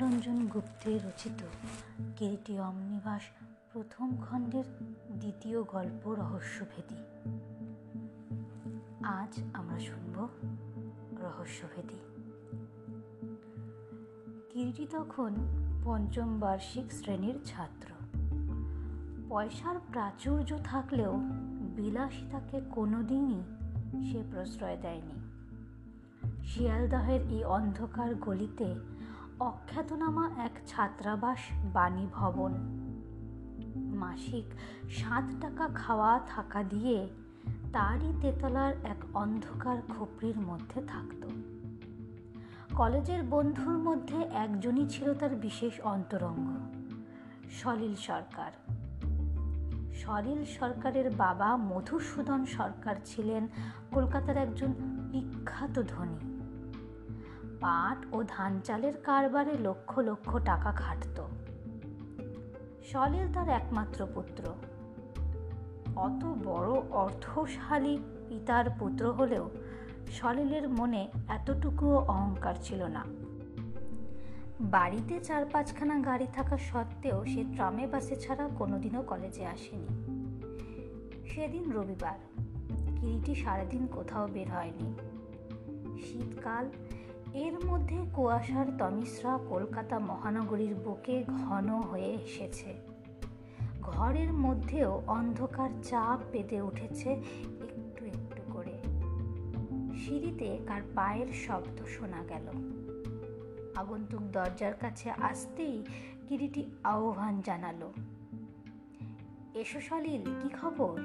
[0.00, 1.42] রঞ্জন গুপ্তের রচিত
[2.16, 3.22] কিরিটি অমনিবাস
[3.72, 4.64] প্রথম খণ্ডের
[5.18, 6.96] দ্বিতীয় গল্প রহস্যভেদী।
[9.02, 10.28] আজ আমরা শুনব
[11.22, 11.98] রহস্যভেদী।
[14.50, 15.34] কিরিটি তখন
[15.84, 17.92] পঞ্চম বার্ষিক শ্রেণির ছাত্র।
[19.28, 21.12] পয়সার প্রাচুর্য থাকলেও
[21.76, 23.42] বিলাসিতাকে কোনোদিনই
[24.12, 25.20] সে প্রশ্রয় দেয়নি।
[26.44, 28.74] শিয়ালদহের এই অন্ধকার গলিতে
[29.40, 32.52] অখ্যাতনামা এক ছাত্রাবাস বাণী ভবন।
[33.76, 34.44] মাসিক
[34.90, 37.08] সাত টাকা খাওয়া থাকা দিয়ে
[37.72, 41.28] তারই তেতলার এক অন্ধকার খোপড়ির মধ্যে থাকত।
[42.74, 46.48] কলেজের বন্ধুর মধ্যে একজনই ছিল তার বিশেষ অন্তরঙ্গ,
[47.50, 48.52] সলিল সরকার।
[49.94, 53.48] সলিল সরকারের বাবা মধুসূদন সরকার ছিলেন
[53.90, 54.74] কলকাতার একজন
[55.12, 56.37] বিখ্যাত ধনী।
[57.60, 61.26] পাট ও ধান চালের কারবারে লক্ষ লক্ষ টাকা খাটত।
[62.86, 64.44] সলিল তার একমাত্র পুত্র।
[65.96, 69.50] অত বড় অর্থশালী পিতার পুত্র হলেও
[70.12, 73.04] সলিলের মনে এতটুকুও অহংকার ছিল না।
[74.60, 79.86] বাড়িতে চার পাঁচখানা গাড়ি থাকা সত্ত্বেও সে ট্রামে, বাসে ছাড়া কোনোদিনও কলেজে আসেনি।
[81.28, 82.18] সেদিন রবিবার,
[83.00, 84.94] কিরিটি সারাদিন কোথাও বের হয়নি।
[85.98, 86.70] শীতকাল
[87.34, 92.74] এর মধ্যে কুয়াশার তমিশ্রা কলকাতা মহানগরীর বুকে ঘন হয়ে এসেছে।
[93.82, 97.12] ঘরের মধ্যেও অন্ধকার চাপ পেতে উঠেছে
[97.62, 98.78] একটু একটু করে।
[99.98, 102.48] সিঁড়িতে কার পায়ের শব্দ শোনা গেল।
[103.76, 105.84] আগন্তুক দরজার কাছে আসতেই
[106.28, 107.92] কিরিটি আহ্বান জানালো।
[109.54, 111.00] এসো সলিল কি খবর?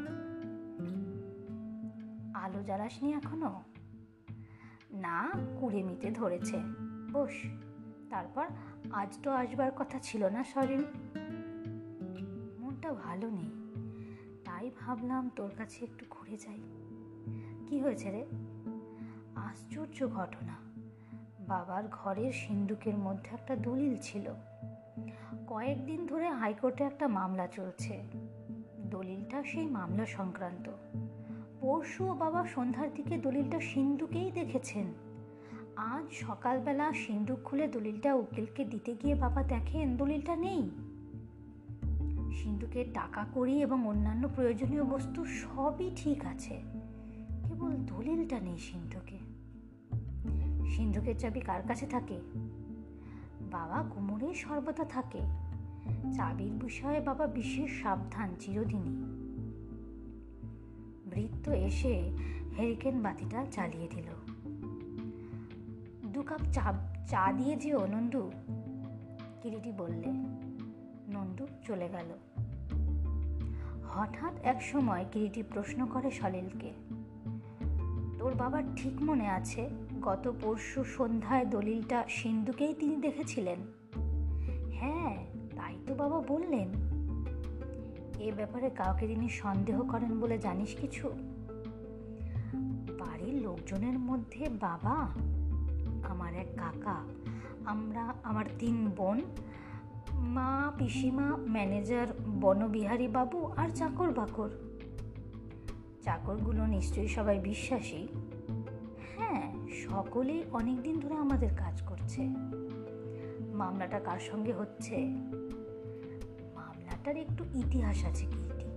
[2.34, 3.62] আলো জ্বালাসনি এখনও?
[4.94, 6.58] না কুড়েমিতে ধরেছে।
[7.11, 7.31] বস,
[8.09, 8.47] তারপর
[8.91, 10.83] আজ তো আসবার কথা ছিল না সরিল
[12.59, 13.52] মনটা ভালো নেই,
[14.45, 16.61] তাই ভাবলাম তোর কাছে একটু ঘুরে যাই।
[17.67, 18.26] কি হয়েছে রে?
[19.36, 20.55] আশ্চর্য ঘটনা।
[21.48, 24.33] বাবার ঘরের সিন্দুকের মধ্যে একটা দলিল ছিল।
[25.48, 28.03] কয়েকদিন ধরে হাইকোর্টে একটা মামলা চলছে।
[28.77, 30.71] দলিলটা সেই মামলা সংক্রান্ত।
[31.64, 34.86] পরশু বাবা সন্ধ্যার দিকে দলিলটা সিন্ধুকেই দেখেছেন।
[35.76, 40.70] আজ সকালবেলা সিন্ধুক খুলে দলিলটা উকিলকে দিতে গিয়ে বাবা দেখেন দলিলটা নেই।
[42.34, 46.62] সিন্ধুকের টাকা করি এবং অন্যান্য প্রয়োজনীয় বস্তু সবই ঠিক আছে।
[47.44, 49.18] কেবল দলিলটা নেই সিন্ধুকে।
[50.76, 52.20] সিন্ধুকের চাবি কার কাছে থাকে?
[53.52, 55.20] বাবা কুমোরেই সর্বদা থাকে।
[56.14, 59.23] চাবির বিষয়ে বাবা বিশেষ সাবধান, চিরদিনই।
[61.16, 62.12] বৃত্ত এসে
[62.58, 64.10] হেরিকেন বাতিটা চালিয়ে দিল।
[66.06, 66.74] দু কাপ চা
[67.08, 68.32] চা দিয়ে যেও, নন্দু।
[69.42, 70.12] কিরিটি বললে,
[71.10, 72.10] নন্দু চলে গেল।
[73.90, 76.72] হঠাৎ এক সময় কিরিটি প্রশ্ন করে সলিলকে,
[78.20, 79.70] তোর বাবার ঠিক মনে আছে,
[80.02, 83.60] গত পরশু সন্ধ্যায় দলিলটা সিন্ধুকেই তিনি দেখেছিলেন?
[84.74, 85.26] হ্যাঁ
[85.56, 86.92] তাই তো বাবা বললেন।
[88.23, 91.10] এ ব্যাপারে কাউকে তিনি সন্দেহ করেন বলে জানিস কিছু?
[93.00, 95.08] বাড়ির লোকজনের মধ্যে বাবা,
[96.10, 96.95] আমার এক কাকা,
[97.66, 99.22] আমরা, আমার তিন বোন,
[100.14, 102.08] মা, পিসিমা, ম্যানেজার
[102.42, 104.50] বনবিহারী বাবু আর চাকর বাকর।
[106.02, 108.08] চাকরগুলো নিশ্চয়ই সবাই বিশ্বাসী।
[109.17, 112.28] হ্যাঁ সকলেই অনেক দিন ধরে আমাদের কাজ করছে।
[113.54, 115.16] মামলাটা কার সঙ্গে হচ্ছে?
[117.03, 118.67] মামলাটার একটু ইতিহাস আছে কীর্তি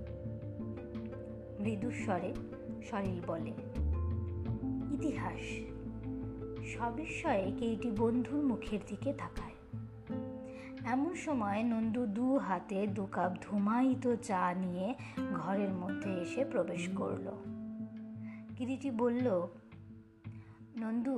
[1.62, 2.30] মৃদুস্বরে
[2.82, 3.52] সরিল বলে,
[4.94, 5.42] ইতিহাস
[6.66, 9.56] সবিস্ময়ে কেইটি বন্ধুর মুখের দিকে তাকায়।
[10.84, 14.94] এমন সময় নন্দু দু হাতে দু কাপ ধুমায়িত চা নিয়ে
[15.34, 17.26] ঘরের মধ্যে এসে প্রবেশ করল।
[18.56, 19.26] কিরিটি বলল,
[20.76, 21.16] নন্দু,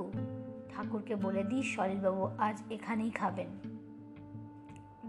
[0.69, 3.51] ঠাকুরকে বলে দিস সলিলবাবু আজ এখানেই খাবেন।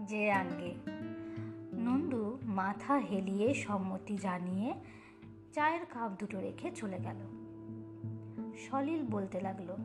[0.05, 0.71] যে আঙ্গে
[1.81, 4.73] নন্দু মাথা হেলিয়ে সম্মতি জানিয়ে
[5.53, 7.19] চায়ের কাপ দুটো রেখে চলে গেল।
[8.57, 9.75] সলিল বলতে লাগল,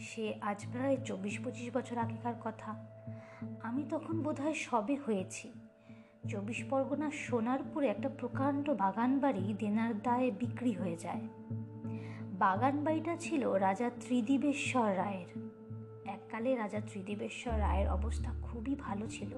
[0.00, 2.86] সে আজ প্রায় চব্বিশ পঁচিশ বছর আগেকার কথা।
[3.62, 5.52] আমি তখন বোধহয় সবে হয়েছি।
[6.28, 11.28] চব্বিশ পরগনার সোনারপুরে একটা প্রকাণ্ড বাগান বাড়ি দেনার দায়ে বিক্রি হয়ে যায়।
[12.38, 15.30] বাগান বাড়িটা ছিল রাজা ত্রিদিবেশ্বর রায়ের।
[16.06, 19.34] এককালে রাজা ত্রিদিবেশ্বর রায়ের অবস্থা খুবই ভালো ছিল।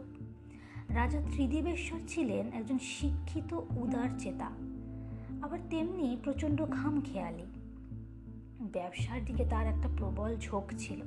[0.88, 4.50] রাজা ত্রিদিবেশ্বর ছিলেন একজন শিক্ষিত, উদার চেতা।
[5.42, 7.46] আবার তেমনি প্রচণ্ড খাম খেয়ালি
[8.60, 11.00] ব্যবসার দিকে তার একটা প্রবল ঝোঁক ছিল।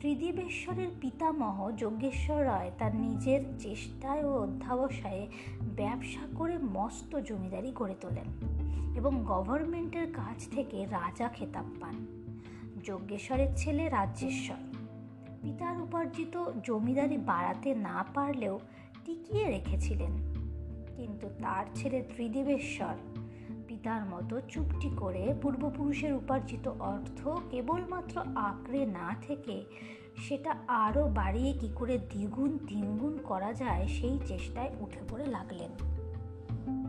[0.00, 5.28] ত্রিদিবেশ্বরের পিতামহ যজ্ঞেশ্বর রায় তার নিজের চেষ্টায় ও অধ্যাবসায়ে
[5.76, 8.26] ব্যবসা করে মস্ত জমিদারি গড়ে তোলেন
[8.96, 12.06] এবং গভর্নমেন্টের কাছ থেকে রাজা খেতাব পান।
[12.84, 14.73] যজ্ঞেশ্বরের ছেলে রাজ্যেশ্বর
[15.44, 18.60] পিতার উপার্জিত জমিদারি বাড়াতে না পারলেও
[19.04, 20.12] টিকিয়ে রেখেছিলেন।
[20.96, 22.94] কিন্তু তার ছেলে ত্রিদেবেশ্বর
[23.68, 29.64] পিতার মতো চুপটি করে পূর্বপুরুষের উপার্জিত অর্থ কেবলমাত্র আঁকড়ে না থেকে
[30.28, 35.70] সেটা আরও বাড়িয়ে কি করে দ্বিগুণ তিনগুণ করা যায় সেই চেষ্টায় উঠে পড়ে লাগলেন।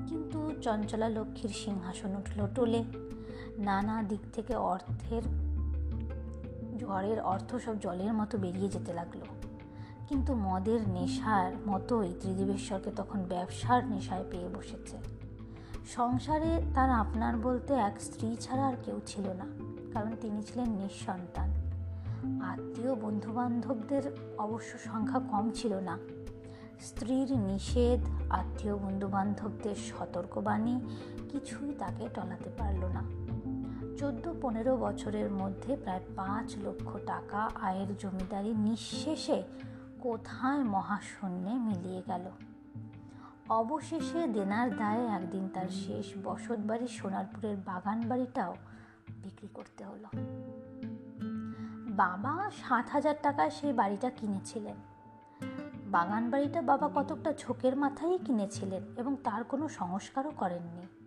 [0.07, 2.83] কিন্তু চঞ্চলা লক্ষ্মীর সিংহাসন উঠল টোলে।
[3.57, 5.44] নানা দিক থেকে অর্থের
[6.85, 9.21] ঝড়ের অর্থ সব জলের মতো বেরিয়ে যেতে লাগল।
[10.07, 14.97] কিন্তু মদের নেশার মতোই ত্রিদিবেশ্বরকে তখন ব্যবসার নেশায় পেয়ে বসেছে।
[15.95, 19.47] সংসারে তার আপনার বলতে এক স্ত্রী ছাড়া আর কেউ ছিল না,
[19.93, 21.49] কারণ তিনি ছিলেন নিঃসন্তান।
[22.41, 24.03] আত্মীয় বন্ধুবান্ধবদের
[24.37, 25.97] অবশ্য সংখ্যা কম ছিল না।
[26.81, 30.75] স্ত্রীর নিষেধ, আত্মীয় বন্ধুবান্ধবদের সতর্কবাণী
[31.29, 33.24] কিছুই তাকে টলাতে পারল না।
[33.97, 39.43] চোদ্দ পনেরো বছরের মধ্যে প্রায় পাঁচ লক্ষ টাকা আয়ের জমিদারি নিঃশেষে
[39.99, 42.31] কোথায় মহাশূন্যে মিলিয়ে গেল?
[43.49, 48.55] অবশেষে দেনার দায়ে একদিন তার শেষ বসত বাড়ি সোনারপুরের বাগান বাড়িটাও
[49.23, 50.07] বিক্রি করতে হলো।
[51.89, 54.75] বাবা সাত হাজার টাকায় সেই বাড়িটা কিনেছিলেন।
[55.87, 61.04] বাগান বাড়িটা বাবা কতকটা ঝোঁকের মাথায় কিনেছিলেন এবং তার কোনো সংস্কারও করেননি।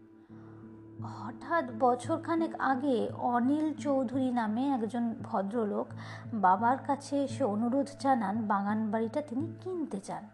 [1.03, 5.87] হঠাৎ বছরখানেক আগে অনিল চৌধুরী নামে একজন ভদ্রলোক
[6.35, 10.29] বাবার কাছে এসে অনুরোধ জানান বাগান বাড়িটা তিনি কিনতে চান।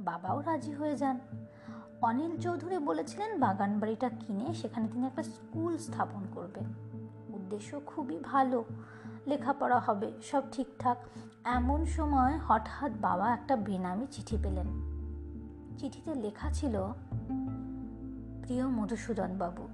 [0.00, 1.20] বাবাও রাজি হয়ে যান।
[2.00, 6.64] অনিল চৌধুরী বলেছিলেন বাগান বাড়িটা কিনে সেখানে তিনি একটা স্কুল স্থাপন করবেন।
[7.34, 8.64] উদ্দেশ্য খুবই ভালো।
[9.26, 10.98] লেখাপড়া হবে, সব ঠিকঠাক।
[11.44, 14.66] এমন সময় হঠাৎ বাবা একটা বেনামি চিঠি পেলেন।
[15.78, 16.92] চিঠিতে লেখা ছিল
[18.46, 19.68] প্রিয় মধুসূদন বাবু,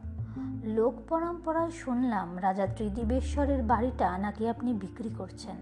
[0.64, 5.56] লোক পরম্পরায় শুনলাম রাজা ত্রিদিবেশ্বরের বাড়িটা নাকি আপনি বিক্রি করছেন।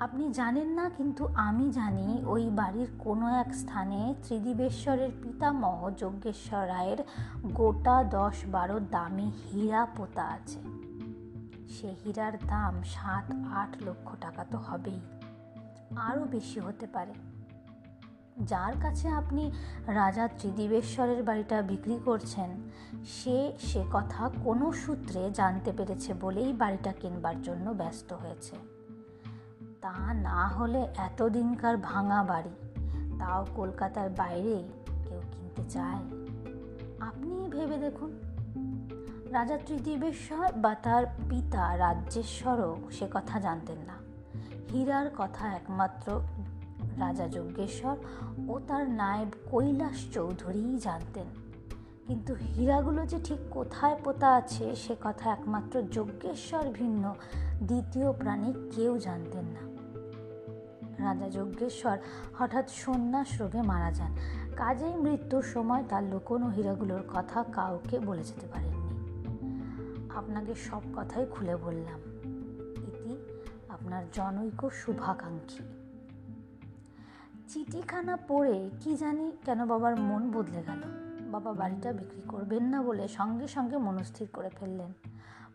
[0.00, 6.98] আপনি জানেন না, কিন্তু আমি জানি ওই বাড়ির কোনো এক স্থানে ত্রিদিবেশ্বরের পিতামহ যজ্ঞেশ্বর রায়ের
[7.44, 10.60] গোটা দশ বারো দামি হীরা পোতা আছে।
[11.68, 13.24] সে হীরার দাম সাত
[13.54, 15.00] আট লক্ষ টাকা তো হবেই।
[15.96, 17.12] আরও বেশি হতে পারে।
[18.38, 19.50] যার কাছে আপনি
[19.86, 22.50] রাজা ত্রিদিবেশ্বরের বাড়িটা বিক্রি করছেন,
[23.04, 28.56] সে সে কথা কোনো সূত্রে জানতে পেরেছে বলেই বাড়িটা কিনবার জন্য ব্যস্ত হয়েছে।
[29.80, 32.50] তা না হলে এতদিনকার ভাঙা বাড়ি,
[33.18, 34.68] তাও কলকাতার বাইরে
[35.08, 36.02] কেউ কিনতে চায়?
[37.00, 38.18] আপনি ভেবে দেখুন।
[39.30, 43.94] রাজা ত্রিদিবেশ্বর বা তার পিতা রাজ্যেশ্বরও সে কথা জানতেন না।
[44.72, 46.20] হীরার কথা একমাত্র
[46.98, 47.96] রাজা যজ্ঞেশ্বর
[48.48, 51.26] ও তার নায়েব কৈলাস চৌধুরীই জানতেন।
[52.06, 57.14] কিন্তু হীরাগুলো যে ঠিক কোথায় পোতা আছে, সে কথা একমাত্র যজ্ঞেশ্বর ভিন্ন,
[57.62, 59.68] দ্বিতীয় প্রাণী কেউ জানতেন না।
[61.04, 61.98] রাজা যজ্ঞেশ্বর
[62.38, 64.16] হঠাৎ সন্ন্যাস রোগে মারা যান।
[64.56, 68.88] কাজেই মৃত্যুর সময় তার লুকোনো হীরাগুলোর কথা কাউকে বলে যেতে পারেননি।
[70.14, 72.00] আপনাকে সব কথাই খুলে বললাম।
[72.76, 73.16] ইতি
[73.68, 75.77] আপনার জনৈক শুভাকাঙ্ক্ষী।
[77.48, 80.80] চিঠিখানা পড়ে কি জানি কেন বাবার মন বদলে গেল।
[81.30, 84.92] বাবা বাড়িটা বিক্রি করবেন না বলে সঙ্গে সঙ্গে মনস্থির করে ফেললেন।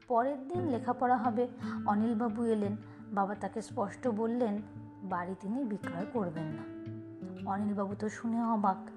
[0.07, 1.47] পরের দিন লেখাপড়া হবে,
[1.85, 2.75] অনিলবাবু এলেন।
[3.11, 4.61] বাবা তাকে স্পষ্ট বললেন,
[5.03, 6.63] বাড়ি তিনি বিক্রয় করবেন না।
[7.51, 8.89] অনিলবাবু তো শুনে অবাক।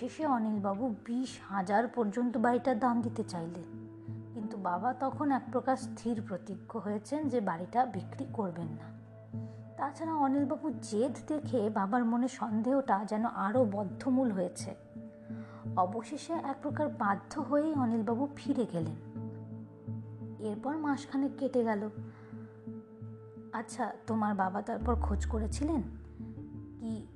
[0.00, 3.86] শেষে অনিলবাবু বিশ হাজার পর্যন্ত বাড়িটার দাম দিতে চাইলেন।
[4.34, 8.97] কিন্তু বাবা তখন এক প্রকার স্থির প্রতিজ্ঞ হয়েছেন যে বাড়িটা বিক্রি করবেন না।
[9.78, 14.74] তাছাড়া অনিলবাবুর জেদ দেখে বাবার মনে সন্দেহটা যেন আরও বদ্ধমূল হয়েছে।
[15.76, 18.96] অবশেষে এক প্রকার বাধ্য হয়েই অনিলবাবু ফিরে গেলেন।
[20.38, 21.90] এরপর মাসখানেক কেটে গেল।
[23.52, 25.82] আচ্ছা তোমার বাবা তারপর খোঁজ করেছিলেন?
[26.80, 27.06] কি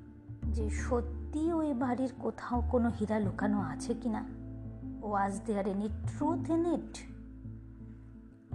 [0.42, 4.24] যে সত্যি ওই বাড়ির কোথাও কোনো হীরা লুকানো আছে কি না
[5.02, 6.98] was there any truth in it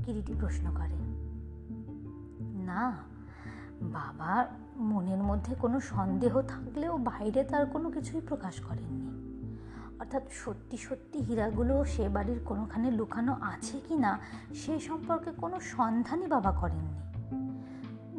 [0.05, 0.95] Kiriti প্রশ্ন করে।
[2.65, 3.16] না
[3.81, 4.45] বাবার
[4.77, 9.17] মনের মধ্যে কোনো সন্দেহ থাকলেও বাইরে তার কোনো কিছুই প্রকাশ করেননি।
[9.99, 14.19] অর্থাৎ সত্যি সত্যি হীরাগুলো সে বাড়ির কোনোখানে লুকানো আছে কি না
[14.53, 16.97] সে সম্পর্কে কোনো সন্ধানই বাবা করেননি।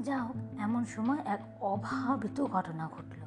[0.03, 3.21] যা হোক, এমন সময় এক অভাবিত ঘটনা ঘটল।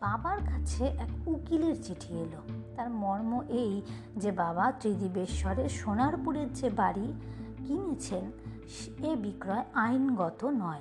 [0.00, 3.82] বাবার কাছে এক উকিলের চিঠি এলো। তার মর্ম এই
[4.16, 7.12] যে বাবা ত্রিদিবেশ্বরের সোনারপুরের যে বাড়ি
[7.66, 8.30] কিনেছেন
[9.04, 10.80] এ বিক্রয় আইনগত নয়।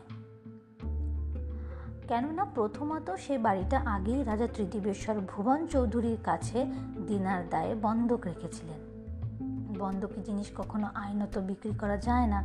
[2.10, 6.66] কেননা প্রথমত সে বাড়িটা আগেই রাজা ত্রিদিবেশ্বর ভুবন চৌধুরীর কাছে
[7.08, 8.80] দিনার দায়ে বন্ধক রেখেছিলেন।
[9.80, 12.44] বন্ধকি জিনিস কখনো আইনত বিক্রি করা যায় না।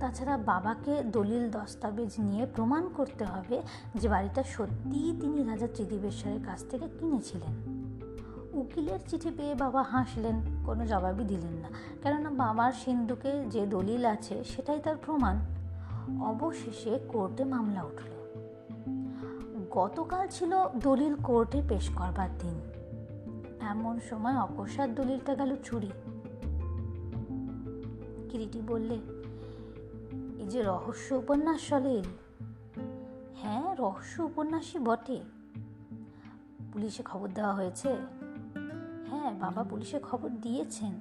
[0.00, 3.62] তাছাড়া বাবাকে দলিল দস্তাবেজ নিয়ে প্রমাণ করতে হবে
[3.94, 7.54] যে বাড়িটা সত্যিই তিনি রাজা ত্রিদিবেশ্বরের কাছ থেকে কিনেছিলেন।
[8.52, 11.68] উকিলের চিঠি পেয়ে বাবা হাসলেন, কোনো জবাবই দিলেন না।
[12.02, 15.36] কেননা বাবার সিন্ধুকে যে দলিল আছে সেটাই তার প্রমাণ।
[16.22, 18.11] অবশেষে কোর্টে মামলা উঠল।
[19.72, 22.60] গতকাল ছিল দলিল কোর্টে পেশ করবার দিন।
[23.60, 25.90] এমন সময় অকস্মাৎ দলিলটা গেল চুরি।
[28.30, 28.94] কিরিটি বললে,
[30.42, 32.02] এই যে রহস্য উপন্যাস সলিল?
[33.34, 35.22] হ্যাঁ রহস্য উপন্যাসই বটে।
[36.72, 37.96] পুলিশে খবর দেওয়া হয়েছে?
[39.06, 40.92] হ্যাঁ বাবা পুলিশে খবর দিয়েছেন।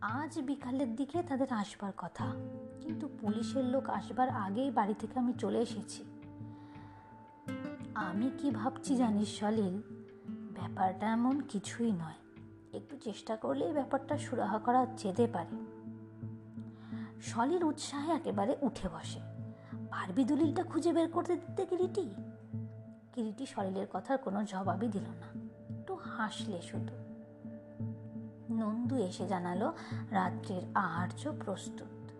[0.00, 2.32] আজ বিকালের দিকে তাদের আসবার কথা।
[2.80, 6.04] কিন্তু পুলিশের লোক আসবার আগেই বাড়ি থেকে আমি চলে এসেছি।
[7.94, 9.82] আমি কি ভাবছি জানিস সলিল
[10.30, 15.56] ব্যাপারটা এমন কিছুই নয়। একটু চেষ্টা করলেই ব্যাপারটা সুরাহা করা যেতে পারে।
[17.22, 19.20] সলিল উৎসাহে একেবারে উঠে বসে।
[19.90, 22.14] পারবি দলিলটা খুঁজে বের করতে দিতে কিরিটি?
[23.12, 26.94] কিরিটি সলিলের কথার কোনো জবাবই দিল না। একটু হাসলে শুধু।
[28.54, 29.72] নন্দু এসে জানালো,
[30.10, 32.10] রাত্রের আহার্য প্রস্তুত।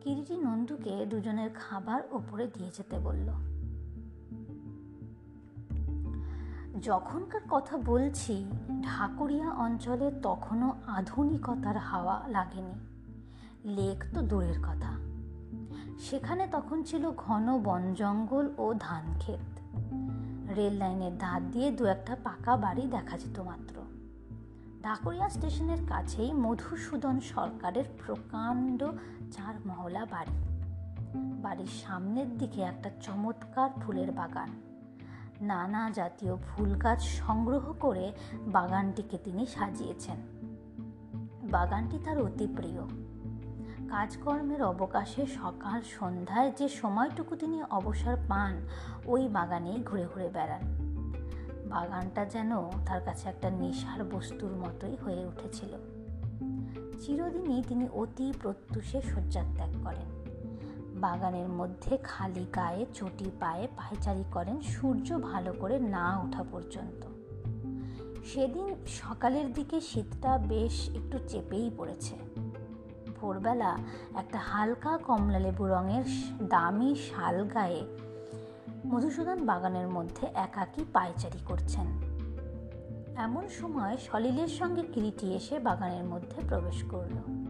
[0.00, 3.55] কিরিটি নন্দুকে দুজনের খাবার ওপরে দিয়ে যেতে বলল।
[6.82, 8.46] যখনকার কথা বলছি,
[8.82, 12.74] ঢাকুরিয়া অঞ্চলে তখনও আধুনিকতার হাওয়া লাগেনি।
[13.64, 14.92] লেক তো দূরের কথা।
[15.98, 19.58] সেখানে তখন ছিল ঘন বন জঙ্গল ও ধান ক্ষেত।
[20.56, 23.82] রেল লাইনের ধার দিয়ে দু একটা পাকা বাড়ি দেখা যেত মাত্র।
[24.82, 28.84] ঢাকুরিয়া স্টেশনের কাছেই মধুসূদন সরকারের প্রকাণ্ড
[29.32, 30.32] চার মহলা বাড়ি।
[31.42, 34.75] বাড়ির সামনের দিকে একটা চমৎকার ফুলের বাগান।
[35.40, 38.12] নানা জাতীয় ফুল গাছ সংগ্রহ করে
[38.46, 40.16] বাগানটিকে তিনি সাজিয়েছেন।
[41.50, 42.82] বাগানটি তার অতি প্রিয়।
[43.88, 48.68] কাজকর্মের অবকাশে সকাল, সন্ধ্যায় যে সময়টুকু তিনি অবসর পান,
[49.06, 50.60] ওই বাগানেই ঘুরে ঘুরে বেড়ান।
[51.68, 55.76] বাগানটা যেন তার কাছে একটা নেশার বস্তুর মতোই হয়ে উঠেছিল।
[57.00, 60.15] চিরদিনই তিনি অতি প্রত্যুষে শয্যাত্যাগ করেন।
[60.96, 67.06] বাগানের মধ্যে খালি গায়ে, চটি পায়ে পায়চারি করেন সূর্য ভালো করে না ওঠা পর্যন্ত।
[68.24, 72.14] সেদিন সকালের দিকে শীতটা বেশ একটু চেপেই পড়েছে।
[73.20, 73.78] ভোরবেলা
[74.14, 76.04] একটা হালকা কমলা লেবু রঙের
[76.42, 77.82] দামি শাল গায়ে
[78.86, 81.86] মধুসূদন বাগানের মধ্যে একাকী পায়চারি করছেন।
[83.16, 87.45] এমন সময় সলিলের সঙ্গে কিরিটি এসে বাগানের মধ্যে প্রবেশ করল।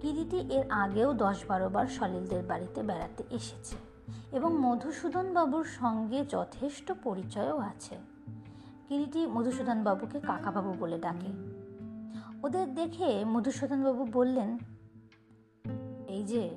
[0.00, 3.76] কিরিটি এর আগেও দশ বারো বার সলিলদের বাড়িতে বেড়াতে এসেছে
[4.32, 7.96] এবং মধুসূদন বাবুর সঙ্গে যথেষ্ট পরিচয়ও আছে।
[8.88, 11.30] কিরিটি মধুসূদন বাবুকে কাকাবাবু বলে ডাকে।
[12.42, 14.58] ওদের দেখে মধুসূদন বাবু বললেন,
[16.08, 16.50] এই যে,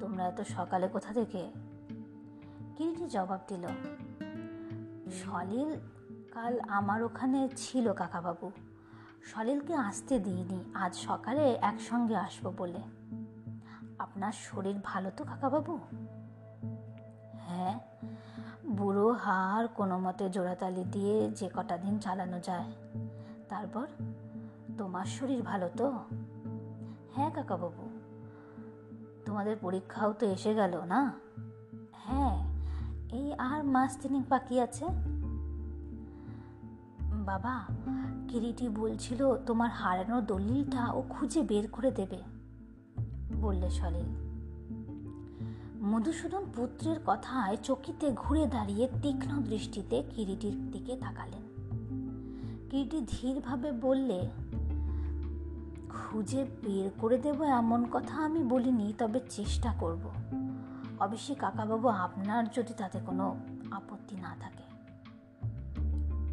[0.00, 1.42] তোমরা এত সকালে কোথা থেকে?
[2.76, 3.64] কিরিটি জবাব দিল,
[5.12, 5.70] সলিল
[6.30, 8.50] কাল আমার ওখানে ছিল কাকাবাবু।
[9.24, 12.80] সলিলকে আসতে দিইনি। আজ সকালে একসঙ্গে আসব বলে।
[13.98, 15.78] আপনার শরীর ভালো তো, কাকাবাবু?
[17.32, 17.80] হ্যাঁ
[18.66, 22.72] বুড়ো হাড় কোনো মতে জোড়াতালি দিয়ে যে কটা দিন চালানো যায়।
[23.48, 23.86] তারপর?
[24.78, 25.92] তোমার শরীর ভালো তো?
[27.14, 27.90] হ্যাঁ কাকাবাবু।
[29.24, 31.12] তোমাদের পরীক্ষাও তো এসে গেল, না?
[31.92, 32.48] হ্যাঁ
[33.12, 34.86] এই আর মাস তিনেক বাকি আছে।
[37.26, 37.54] বাবা
[38.28, 42.20] কিরিটি বলছিল তোমার হারানো দলিলটা ও খুঁজে বের করে দেবে,
[43.40, 44.10] বললে সলিল।
[45.82, 51.44] মধুসূদন পুত্রের কথায় চকিতে ঘুরে দাঁড়িয়ে তীক্ষ্ণ দৃষ্টিতে কিরিটির দিকে তাকালেন।
[52.70, 54.18] কিরিটি ধীরভাবে বললে,
[55.90, 60.04] খুঁজে বের করে দেব এমন কথা আমি বলিনি, তবে চেষ্টা করব।
[61.00, 63.36] অবশ্যই কাকাবাবু, আপনার যদি তাতে কোনো
[63.70, 64.59] আপত্তি না থাকে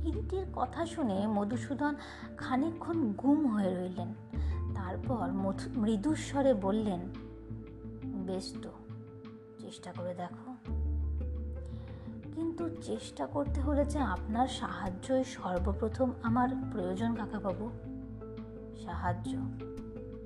[0.08, 1.96] কিরিটির কথা শুনে মধুসূদন
[2.38, 4.14] খানিকক্ষণ গুম হয়ে রইলেন।
[4.76, 5.32] তারপর
[5.78, 7.00] মৃদুস্বরে বললেন,
[8.06, 8.70] বেশ তো,
[9.60, 10.56] চেষ্টা করে দেখো।
[12.36, 17.70] কিন্তু চেষ্টা করতে হলে যে আপনার সাহায্যই সর্বপ্রথম আমার প্রয়োজন, কাকাবাবু।
[18.86, 19.38] সাহায্য?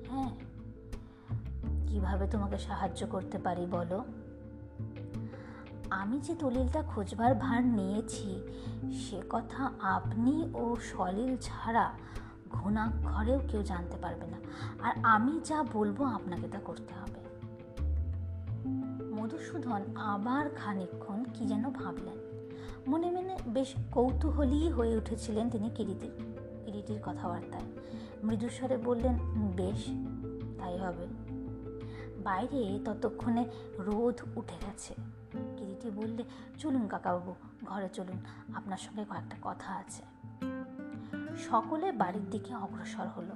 [0.08, 0.30] হ্যাঁ।
[1.86, 4.04] কীভাবে তোমাকে সাহায্য করতে পারি বলো?
[5.92, 8.42] আমি যে দলিলটা খোঁজবার ভার নিয়েছি,
[8.92, 11.90] সে কথা আপনি ও সলিল ছাড়া
[12.50, 14.36] ঘুণাক্ষরেও কেউ জানতে পারবে না।
[14.82, 17.22] আর আমি যা বলব আপনাকে তা করতে হবে।
[19.04, 22.48] মধুসূদন আবার খানিক্ষণ কি যেন ভাবলেন।
[22.88, 26.12] মনে মনে বেশ কৌতূহলী হয়ে উঠেছিলেন তিনি কিরিটির
[26.64, 27.62] কিরিটির কথাবার্তায়।
[28.24, 29.18] মৃদুস্বরে বললেন,
[29.56, 29.86] বেশ,
[30.58, 31.06] তাই হবে।
[32.22, 33.44] বাইরে ততক্ষণে
[33.78, 34.94] রোদ উঠে গেছে।
[35.82, 36.22] কিরিটি বললে?
[36.58, 37.34] চলুন কাকাবাবু,
[37.64, 38.24] ঘরে চলুন।
[38.54, 40.02] আপনার সঙ্গে কয়েকটা কথা আছে।
[41.36, 43.34] সকলে বাড়ির দিকে অগ্রসর হলো।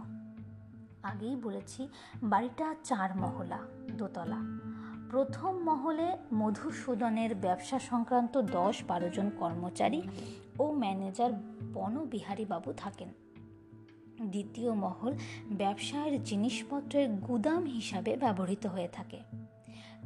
[1.03, 1.89] আগেই বলেছি,
[2.23, 3.59] বাড়িটা চার মহলা,
[3.99, 4.39] দোতলা।
[5.11, 10.03] প্রথম মহলে মধুসূদনের ব্যবসা সংক্রান্ত দশ বারো জন কর্মচারী
[10.59, 11.33] ও ম্যানেজার
[11.73, 13.09] বনবিহারী বাবু থাকেন।
[14.23, 15.15] দ্বিতীয় মহল
[15.53, 19.21] ব্যবসায়ের জিনিসপত্রের গুদাম হিসাবে ব্যবহৃত হয়ে থাকে।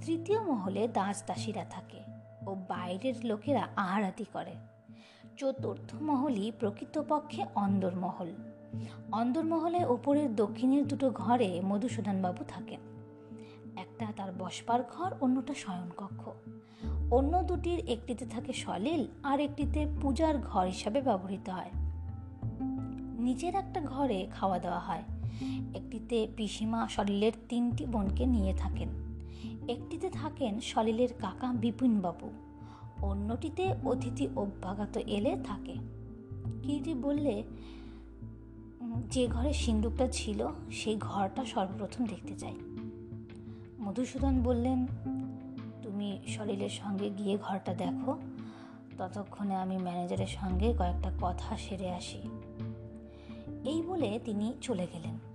[0.07, 2.10] তৃতীয় মহলে দাস দাসীরা থাকে।
[2.47, 4.55] ও বাইরের লোকেরা আহারাতি করে।
[5.37, 8.33] চতুর্থ মহলই প্রকৃতপক্ষে অন্দরমহল।
[9.13, 12.81] অন্দরমহলে ওপরের দক্ষিণের দুটো ঘরে মধুসূদনবাবু থাকেন।
[13.77, 16.29] একটা তার বসবার ঘর, অন্যটা শয়নকক্ষ।
[17.11, 21.71] অন্য দুটির একটিতে থাকে সলিল, আর একটিতে পূজার ঘর হিসাবে ব্যবহৃত হয়।
[23.19, 25.03] নিজের একটা ঘরে খাওয়া দাওয়া হয়।
[25.75, 29.10] একটিতে পিসিমা সলিলের তিনটি বোনকে নিয়ে থাকেন।
[29.71, 32.31] একটিতে থাকেন সলিলের কাকা বিপিনবাবু।
[33.03, 35.75] অন্যটিতে অতিথি অভ্যাগত এলে থাকে।
[36.63, 37.43] কিরিটি বললে
[39.11, 42.57] যে ঘরে সিন্দুকটা ছিল, সেই ঘরটা সর্বপ্রথম দেখতে চাই।
[43.81, 44.87] মধুসূদন বললেন,
[45.83, 48.19] তুমি সলিলের সঙ্গে গিয়ে ঘরটা দেখো।
[48.99, 52.19] ততক্ষণে আমি ম্যানেজারের সঙ্গে কয়েকটা কথা সেরে আসি।
[53.65, 55.30] এই বলে তিনি চলে গেলেন।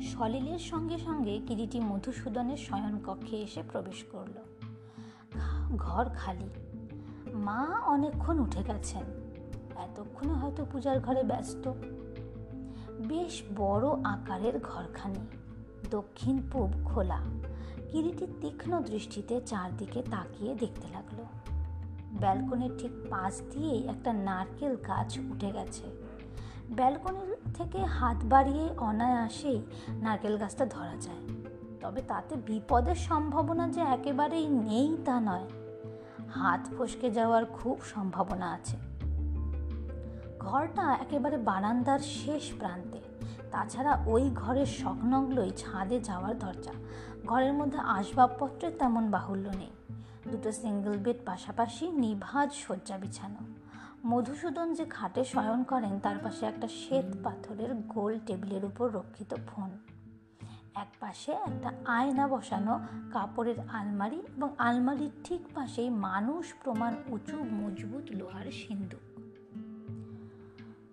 [0.00, 4.32] সলিলের সঙ্গে সঙ্গে কিরিটি মধুসূদনের শয়নকক্ষে এসে প্রবেশ করল।
[5.76, 6.48] ঘর খালি।
[7.34, 9.02] মা অনেকক্ষণ উঠে গেছেন।
[9.76, 11.72] এতক্ষণে হয়তো পূজার ঘরে ব্যস্ত।
[13.08, 15.26] বেশ বড় আকারের ঘরখানি।
[15.90, 17.20] দক্ষিণ পূব খোলা।
[17.92, 21.24] কিরিটি তীক্ষ্ণ দৃষ্টিতে চারদিকে তাকিয়ে দেখতে লাগল।
[22.20, 25.99] ব্যালকনির ঠিক পাশ দিয়েই একটা নারকেল গাছ উঠে গেছে।
[26.70, 31.16] ব্যালকনির থেকে হাত বাড়িয়ে অনায়াসেই নারকেল গাছটা ধরা যায়।
[31.80, 35.48] তবে তাতে বিপদের সম্ভাবনা যে একেবারেই নেই তা নয়।
[36.30, 38.76] হাত ফসকে যাওয়ার খুব সম্ভাবনা আছে।
[40.38, 42.98] ঘরটা একেবারে বারান্দার শেষ প্রান্তে।
[43.50, 46.72] তাছাড়া ওই ঘরের সংলগ্নই ছাদে যাওয়ার দরজা।
[47.26, 49.70] ঘরের মধ্যে আসবাবপত্রের তেমন বাহুল্য নেই।
[50.30, 53.59] দুটো সিঙ্গেল বেড পাশাপাশি নিভাজ শয্যা বিছানো।
[54.06, 59.70] মধুসূদন যে খাটে শয়ন করেন, তার পাশে একটা শ্বেত পাথরের গোল টেবিলের উপর রক্ষিত ফোন।
[60.74, 62.80] এক পাশে একটা আয়না বসানো,
[63.12, 69.00] কাপড়ের আলমারি এবং আলমারির ঠিক পাশেই মানুষ প্রমাণ উঁচু, মজবুত লোহার সিন্দুক।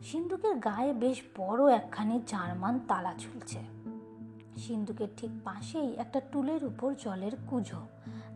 [0.04, 3.60] সিন্দুকের গায়ে বেশ বড় একখানি জার্মান তালা ঝুলছে।
[4.58, 7.88] সিন্দুকের ঠিক পাশেই একটা টুলের উপর জলের কুজো।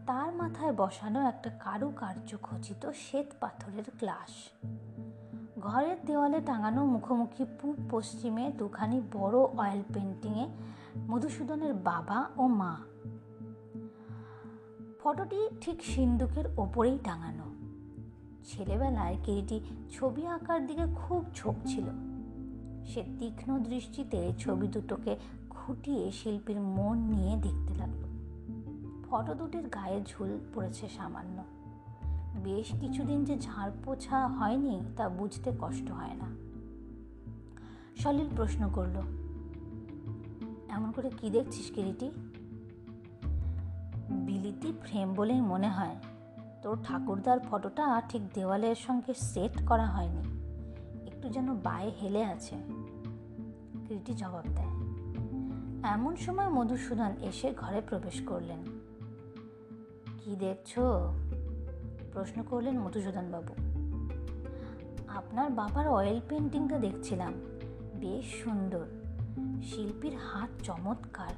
[0.07, 4.29] তার মাথায় বসানো একটা কারুকার্য খচিত শ্বেত পাথরের গ্লাস।
[5.59, 10.47] ঘরের দেওয়ালে টাঙানো মুখোমুখি পূব পশ্চিমে দুখানি বড় অয়েল পেন্টিংয়ে
[10.97, 12.77] মধুসূদনের বাবা ও মা।
[15.03, 17.43] ফটোটি ঠিক সিন্দুকের ওপরেই টাঙানো।
[18.45, 19.59] ছেলেবেলায় কেরিটি
[19.91, 21.85] ছবি আঁকার দিকে খুব ঝোঁক ছিল।
[22.85, 25.15] সে তীক্ষ্ণ দৃষ্টিতে ছবি দুটোকে
[25.49, 28.00] খুঁটিয়ে শিল্পীর মন নিয়ে দেখতে লাগল।
[29.11, 31.43] ফটো দুটির গায়ে ঝুল পড়েছে সামান্য।
[32.43, 36.27] বেশ কিছুদিন যে ঝাড় পোছা হয়নি, তা বুঝতে কষ্ট হয় না।
[37.97, 38.97] সলিল প্রশ্ন করল,
[40.69, 42.11] এমন করে কি দেখছিস কিরিটি
[44.09, 45.95] বিলিতি ফ্রেম বলেই মনে হয়।
[46.61, 50.23] তোর ঠাকুরদার ফটোটা ঠিক দেওয়ালের সঙ্গে সেট করা হয়নি।
[51.07, 52.55] একটু যেন বায়ে হেলে আছে।
[53.85, 54.73] কিরিটি জবাব দেয়,
[55.91, 58.61] এমন সময় মধুসূদন এসে ঘরে প্রবেশ করলেন।
[60.25, 60.73] কি দেখছ?
[62.13, 63.53] প্রশ্ন করলেন মধুসূদনবাবু।
[65.07, 67.33] আপনার বাবার অয়েল পেন্টিংটা দেখছিলাম।
[67.95, 68.85] বেশ সুন্দর।
[69.63, 71.33] শিল্পীর হাত চমৎকার।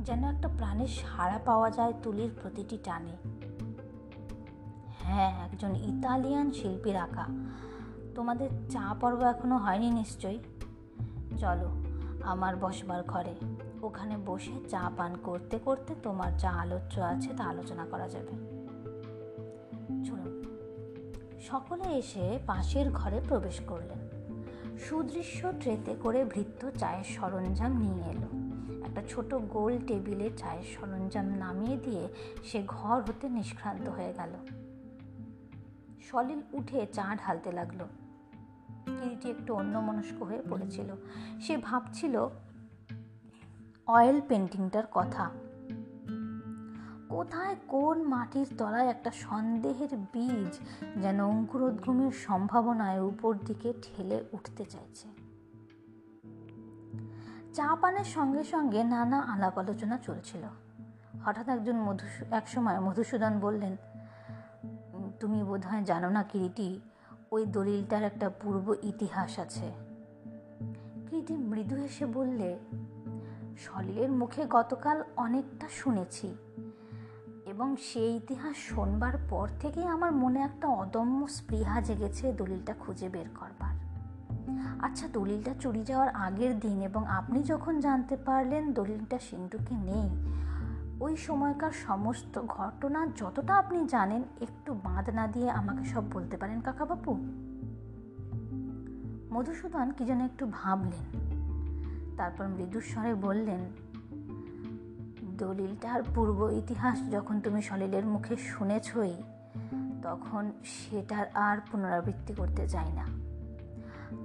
[0.00, 3.16] যেন একটা প্রাণের সাড়া পাওয়া যায় তুলির প্রতিটি টানে।
[5.02, 7.26] হ্যাঁ একজন ইতালিয়ান শিল্পীর আঁকা।
[8.14, 10.38] তোমাদের চা পর্ব এখনও হয়নি নিশ্চয়ই?
[11.38, 11.70] চলো,
[12.22, 13.34] আমার বসবার ঘরে।
[13.82, 18.60] ওখানে বসে চা পান করতে করতে তোমার যা আলোচ্য আছে তা আলোচনা করা যাবে।
[21.40, 23.98] সকলে এসে পাশের ঘরে প্রবেশ করলেন।
[24.78, 28.50] সুদৃশ্য ট্রেতে করে ভৃত্য চায়ের সরঞ্জাম নিয়ে এলো।
[28.84, 32.08] একটা ছোট গোল টেবিলে চায়ের সরঞ্জাম নামিয়ে দিয়ে
[32.44, 34.30] সে ঘর হতে নিষ্ক্রান্ত হয়ে গেল।
[36.10, 37.84] সলিল উঠে চা ঢালতে লাগল।
[38.86, 40.94] কিরিটি একটু অন্যমনস্ক হয়ে পড়েছিল।
[41.40, 42.28] সে ভাবছিল
[43.90, 45.30] অয়েল পেন্টিংটার কথা।
[47.08, 50.58] কোথায় কোন মাটির তলায় একটা সন্দেহের বীজ
[51.02, 55.08] যেন অঙ্কুরোদ্গমের সম্ভাবনায় উপর দিকে ঠেলে উঠতে চাইছে?
[57.54, 60.42] চা পানের সঙ্গে সঙ্গে নানা আলাপ আলোচনা চলছিল।
[61.24, 63.76] হঠাৎ একজন মধু এক সময় মধুসূদন বললেন,
[65.20, 66.80] তুমি বোধহয় জানো না কিরিটি?
[67.30, 69.72] ওই দলিলটার একটা পূর্ব ইতিহাস আছে।
[71.08, 72.58] কিরিটি মৃদু হেসে বললে
[73.60, 76.34] সলিলের মুখে গতকাল অনেকটা শুনেছি
[77.46, 83.28] এবং সেই ইতিহাস শোনবার পর থেকেই আমার মনে একটা অদম্য স্পৃহা জেগেছে দলিলটা খুঁজে বের
[83.40, 83.74] করবার।
[84.80, 90.08] আচ্ছা দলিলটা চুরি যাওয়ার আগের দিন এবং আপনি যখন জানতে পারলেন দলিলটা সিন্ধুকে নেই,
[91.00, 96.60] ওই সময়কার সমস্ত ঘটনা যতটা আপনি জানেন, একটু বাঁধ না দিয়ে আমাকে সব বলতে পারেন
[96.60, 97.12] কাকাবাবু
[99.32, 101.29] মধুসূদন কি যেন একটু ভাবলেন।
[102.20, 103.62] তারপর মৃদুস্বরে বললেন,
[105.38, 109.14] দলিলটার পূর্ব ইতিহাস যখন তুমি সলিলের মুখে শুনেছই,
[110.02, 113.06] তখন সেটার আর পুনরাবৃত্তি করতে চাই না।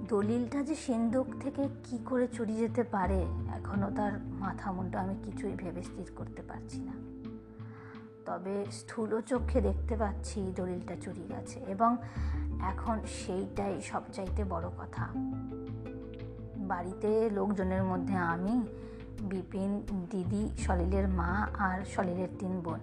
[0.08, 3.20] দলিলটা যে সিন্ধুক থেকে কি করে চুরি যেতে পারে
[3.54, 6.94] এখনও তার মাথা মুন্ডা আমি কিছুই ভেবে স্থির করতে পারছি না।
[8.26, 11.96] তবে স্থূল চোখে দেখতে পাচ্ছি দলিলটা চুরি গেছে এবং
[12.60, 15.08] এখন সেইটাই সবচাইতে বড় কথা।
[16.68, 18.54] বাড়িতে লোকজনের মধ্যে আমি,
[19.30, 19.72] বিপিন,
[20.10, 22.80] দিদি, সলিলের মা আর সলিলের তিন বোন।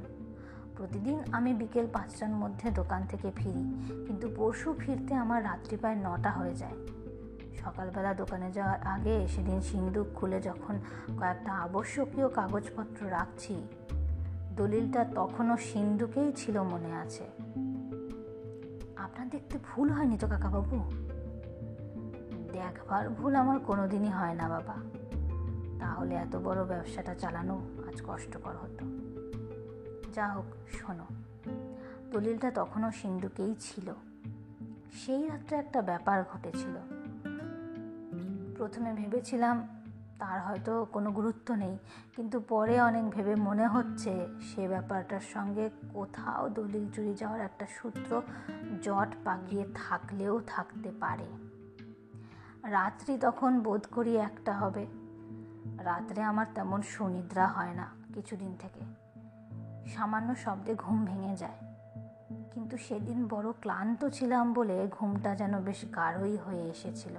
[0.78, 3.63] প্রতিদিন আমি বিকেল পাঁচটার মধ্যে দোকান থেকে ফিরি,
[4.08, 6.78] কিন্তু পরশু ফিরতে আমার রাত্রি প্রায় নটা হয়ে যায়।
[7.62, 10.76] সকালবেলা দোকানে যাওয়ার আগে সেদিন সিন্দুক খুলে যখন
[11.19, 13.56] কয়েকটা আবশ্যকীয় কাগজপত্র রাখছি,
[14.56, 17.26] দলিলটা তখনও সিন্দুকেই ছিল মনে আছে।
[18.98, 20.78] আপনার দেখতে ভুল হয়নি তো কাকাবাবু?
[22.54, 24.76] দেখবার ভুল আমার কোনোদিনই হয় না বাবা।
[25.80, 28.86] তাহলে এত বড় ব্যবসাটা চালানো আজ কষ্টকর হতো।
[30.13, 31.06] যা হোক, শোনো।
[32.12, 33.94] দলিলটা তখনও সিন্ধুকেই ছিল।
[34.94, 36.76] সেই রাত্রে একটা ব্যাপার ঘটেছিল।
[38.58, 39.84] প্রথমে ভেবেছিলাম,
[40.20, 41.78] তার হয়তো কোনো গুরুত্ব নেই,
[42.16, 48.22] কিন্তু পরে অনেক ভেবে মনে হচ্ছে সে ব্যাপারটার সঙ্গে কোথাও দলিল চুরি যাওয়ার একটা সূত্র
[48.82, 51.53] জট পাকিয়ে থাকলেও থাকতে পারে।
[52.63, 54.86] রাত্রি তখন বোধ করি একটা হবে।
[55.78, 58.80] রাত্রে আমার তেমন সুনিদ্রা হয় না কিছুদিন থেকে।
[59.88, 61.58] সামান্য শব্দে ঘুম ভেঙে যায়।
[62.52, 67.13] কিন্তু সেদিন বড় ক্লান্ত ছিলাম বলে ঘুমটা যেন বেশ গাঢ়ই হয়ে এসেছিল।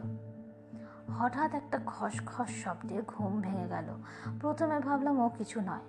[1.18, 3.96] হঠাৎ একটা খসখস শব্দে ঘুম ভেঙে গেল।
[4.40, 5.85] প্রথমে ভাবলাম ও কিছু নয়।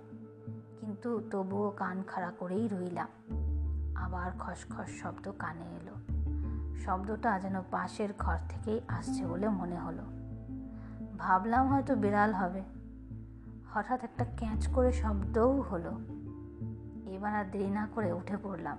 [0.80, 3.08] কিন্তু তবুও কান খাড়া করেই রইলাম।
[3.96, 6.15] আবার খসখস শব্দ কানে এলো।
[6.84, 10.02] শব্দটা যেন পাশের ঘর থেকেই আসছে বলে মনে হলো।
[11.18, 12.62] ভাবলাম হয়তো বিড়াল হবে।
[13.74, 15.90] হঠাৎ একটা ক্যাঁচ করে শব্দও হলো।
[17.10, 18.78] এবার আর দেরি না করে উঠে পড়লাম।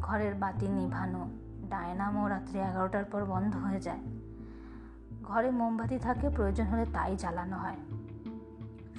[0.00, 1.30] ঘরের বাতি নিভানো,
[1.70, 4.00] ডায়নামো রাত্রি এগারোটার পর বন্ধ হয়ে যায়।
[5.22, 7.76] ঘরে মোমবাতি থাকে, প্রয়োজন হলে তাই জ্বালানো হয়।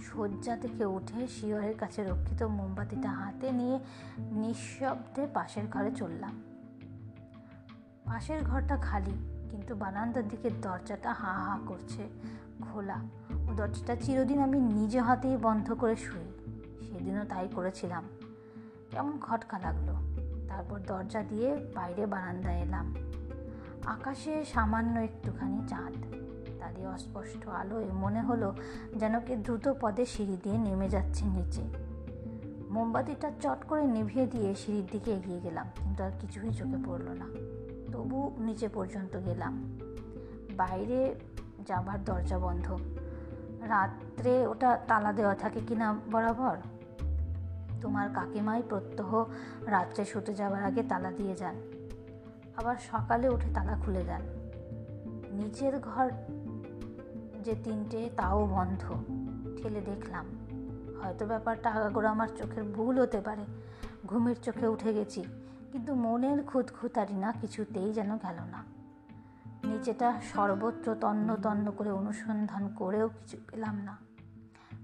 [0.02, 3.80] শয্যা থেকে উঠে শিয়রের কাছে রক্ষিত মোমবাতিটা হাতে নিয়ে
[4.20, 6.49] নিঃশব্দে পাশের ঘরে চললাম।
[8.10, 9.14] পাশের ঘরটা খালি,
[9.52, 12.10] কিন্তু বারান্দার দিকে দরজাটা হা হা করছে
[12.62, 12.98] খোলা।
[13.50, 16.28] ও দরজাটা চিরদিন আমি নিজে হাতেই বন্ধ করে শুই।
[16.88, 18.04] সেদিনও তাই করেছিলাম।
[18.92, 19.90] কেমন খটকা লাগল।
[20.48, 22.96] তারপর দরজা দিয়ে বাইরে বারান্দায় এলাম।
[23.86, 25.94] আকাশে সামান্য একটুখানি চাঁদ।
[26.60, 28.56] তারই অস্পষ্ট আলোয় মনে হলো
[28.96, 31.62] যেন কে দ্রুত পদে সিঁড়ি দিয়ে নেমে যাচ্ছে নিচে।
[32.70, 37.49] মোমবাতিটা চট করে নিভিয়ে দিয়ে সিঁড়ির দিকে এগিয়ে গেলাম, কিন্তু আর কিছুই চোখে পড়ল না।
[38.00, 39.80] তবু নিচে পর্যন্ত গেলাম।
[40.58, 41.16] বাইরে
[41.68, 42.78] যাবার দরজা বন্ধ।
[43.62, 46.58] রাত্রে ওটা তালা দেওয়া থাকে কিনা বরাবর?
[47.82, 49.26] তোমার কাকিমাই প্রত্যহ
[49.66, 51.56] রাত্রে শুতে যাবার আগে তালা দিয়ে যান।
[52.56, 54.22] আবার সকালে উঠে তালা খুলে দেন।
[55.32, 56.12] নিচের ঘর
[57.44, 58.94] যে তিনটে তাও বন্ধ।
[59.62, 60.26] ঠেলে দেখলাম।
[61.04, 63.46] হয়তো ব্যাপারটা আগাগোড়া আমার চোখের ভুল হতে পারে।
[64.06, 65.24] ঘুমের চোখে উঠে গেছি।
[65.72, 68.62] কিন্তু মনের খুঁতখুতারি না কিছুতেই যেন গেল না।
[69.64, 73.96] নিচেটা সর্বত্র তন্ন তন্ন করে অনুসন্ধান করেও কিছু পেলাম না।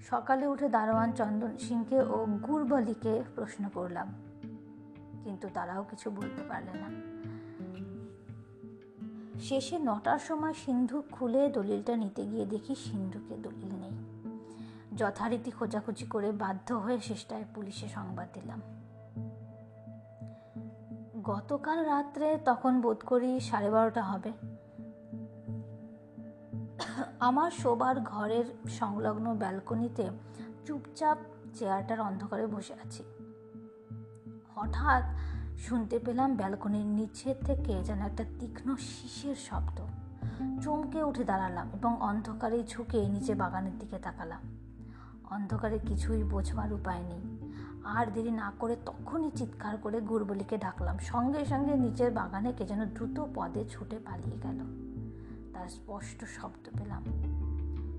[0.09, 2.17] সকালে উঠে দারোয়ান চন্দন সিংকে ও
[2.47, 4.07] গুরবলিকে প্রশ্ন করলাম,
[5.23, 6.89] কিন্তু তারাও কিছু বলতে পারলে না।
[9.39, 13.95] শেষে নটার সময় সিন্ধু খুলে দলিলটা নিতে গিয়ে দেখি সিন্ধুকে দলিল নেই।
[14.95, 18.61] যথারীতি খোঁজাখুঁজি করে বাধ্য হয়ে শেষটায় পুলিশে সংবাদ দিলাম।
[21.25, 24.31] গতকাল রাত্রে তখন বোধ করি সাড়ে বারোটা হবে।
[27.19, 30.09] আমার শোবার ঘরের সংলগ্ন ব্যালকনিতে
[30.65, 31.17] চুপচাপ
[31.53, 33.03] চেয়ারটার অন্ধকারে বসে আছি।
[34.55, 35.03] হঠাৎ
[35.57, 39.81] শুনতে পেলাম ব্যালকনির নিচে থেকে যেন একটা তীক্ষ্ণ শিশের শব্দ।
[40.61, 44.41] চমকে উঠে দাঁড়ালাম এবং অন্ধকারে ঝুঁকে নিচে বাগানের দিকে তাকালাম।
[45.31, 47.34] অন্ধকারে কিছুই বোঝবার উপায় নেই।
[47.85, 52.85] আর দেরি না করে তখনই চিৎকার করে গুড়বলিকে ডাকলাম। সঙ্গে সঙ্গে নিচের বাগানে কে যেন
[52.85, 54.59] দ্রুত পদে ছুটে পালিয়ে গেল।
[55.53, 57.03] তার স্পষ্ট শব্দ পেলাম।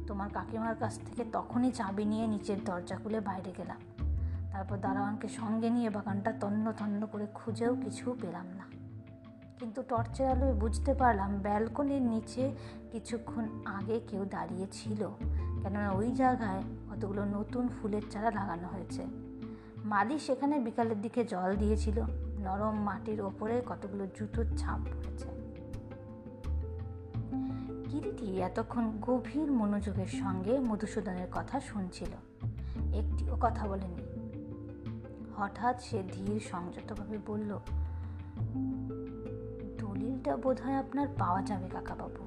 [0.06, 3.76] তোমার কাকিমার কাছ থেকে তখনই চাবি নিয়ে নিচের দরজা খুলে বাইরে গেলাম।
[4.52, 8.64] তারপর দারোয়ানকে সঙ্গে নিয়ে বাগানটা তন্ন তন্ন করে খুঁজেও কিছু পেলাম না।
[9.58, 12.54] কিন্তু টর্চের আলোয় বুঝতে পারলাম, ব্যালকনির নিচে
[12.92, 15.08] কিছুক্ষণ আগে কেউ দাঁড়িয়ে ছিল।
[15.62, 19.25] কেননা ওই জায়গায় কতগুলো নতুন ফুলের চারা লাগানো হয়েছে।
[19.86, 22.00] মালি সেখানে বিকালের দিকে জল দিয়েছিল।
[22.38, 25.28] নরম মাটির ওপরে কতগুলো জুতোর ছাপ পড়েছে।
[27.88, 32.12] কিরিটি এতক্ষণ গভীর মনোযোগের সঙ্গে মধুসূদনের কথা শুনছিল।
[32.94, 34.02] একটিও কথা বলেনি।
[35.36, 37.50] হঠাৎ সে ধীর সংযতভাবে বলল,
[39.78, 42.22] দলিলটা বোধ হয় আপনার পাওয়া যাবে, কাকাবাবু।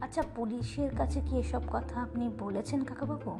[0.00, 3.32] আচ্ছা পুলিশের কাছে কি এসব কথা আপনি বলেছেন, কাকাবাবু?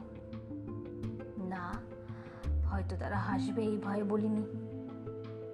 [2.81, 4.43] হয়তো তারা হাসবে, এই ভয়ে বলিনি।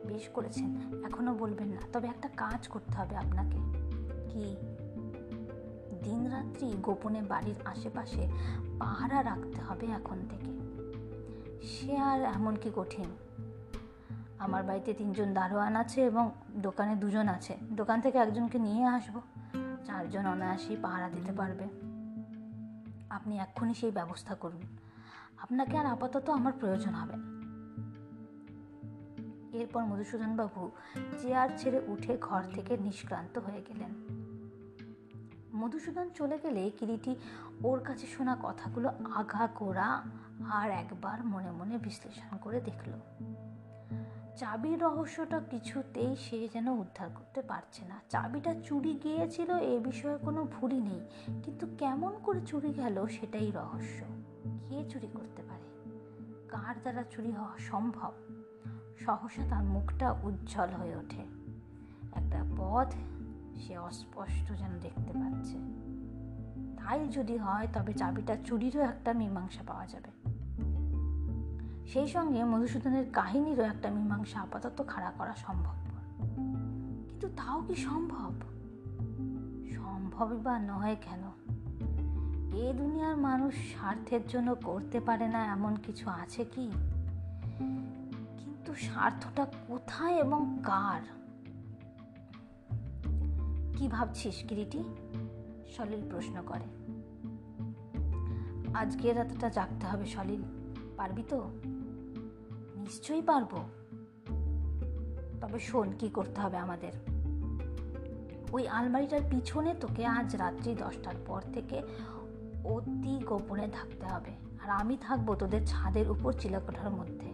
[0.07, 3.59] বেশ করেছেন, এখনও বলবেন না। তবে একটা কাজ করতে হবে আপনাকে।
[4.29, 4.57] কি?
[6.03, 8.29] দিনরাত্রি গোপনে বাড়ির আশেপাশে
[8.79, 10.47] পাহারা রাখতে হবে এখন থেকে।
[11.67, 13.07] সে আর এমন কি কঠিন?
[14.39, 19.21] আমার বাড়িতে তিনজন দারোয়ান আছে এবং দোকানে দুজন আছে। দোকান থেকে একজনকে নিয়ে আসব।
[19.87, 21.65] চারজন অনায়াসেই পাহারা দিতে পারবে।
[23.11, 24.86] আপনি এক্ষুনি সেই ব্যবস্থা করুন।
[25.43, 27.37] আপনাকে আর আপাতত আমার প্রয়োজন হবে। না
[29.53, 30.71] এরপর মধুসূদনবাবু
[31.19, 33.95] চেয়ার ছেড়ে উঠে ঘর থেকে নিষ্ক্রান্ত হয়ে গেলেন।
[35.55, 37.17] মধুসূদন চলে গেলে কিরিটি
[37.65, 40.03] ওর কাছে শোনা কথাগুলো আঘা করা
[40.51, 42.93] আর একবার মনে মনে বিশ্লেষণ করে দেখল।
[44.37, 50.45] চাবির রহস্যটা কিছুতেই সে যেন উদ্ধার করতে পারছে না। চাবিটা চুরি গিয়েছিল এ বিষয়ে কোনো
[50.45, 51.01] ভুলই নেই,
[51.45, 54.05] কিন্তু কেমন করে চুরি গেল সেটাই রহস্য।
[54.69, 55.91] কে চুরি করতে পারে?
[56.49, 58.13] কার দ্বারা চুরি হওয়া সম্ভব?
[58.99, 61.25] সহসা তার মুখটা উজ্জ্বল হয়ে ওঠে।
[62.13, 62.95] একটা পথ
[63.57, 65.59] সে অস্পষ্ট যেন দেখতে পাচ্ছে।
[66.77, 70.11] তাই যদি হয়, তবে চাবিটা চুরিরও একটা মীমাংসা পাওয়া যাবে।
[71.87, 75.73] সেই সঙ্গে মধুসূদনের কাহিনীরও একটা মীমাংসা আপাতত খাড়া করা সম্ভব
[77.09, 78.33] কিন্তু তাও কি সম্ভব?
[79.71, 81.23] সম্ভবই বা নয় কেন?
[82.55, 86.71] এ দুনিয়ার মানুষ স্বার্থের জন্য করতে পারে না, এমন কিছু আছে কি?
[88.39, 91.01] কিন্তু স্বার্থটা কোথায় এবং কার?
[93.77, 94.85] কি ভাবছিস কিরিটি?
[95.77, 96.65] সলিল প্রশ্ন করে।
[98.75, 100.43] আজকে রাতটা জাগতে হবে সলিল,
[100.97, 101.51] পারবি তো?
[102.77, 103.69] নিশ্চয়ই পারব।
[105.41, 106.93] তবে শোন, কি করতে হবে আমাদের?
[108.53, 111.83] ওই আলমারিটার পিছনে তোকে আজ রাত্রি দশটার পর থেকে
[112.67, 114.31] অতি গোপনে থাকতে হবে।
[114.65, 117.33] আর আমি থাকব তোদের ছাদের উপর চিলাকোঠার মধ্যে।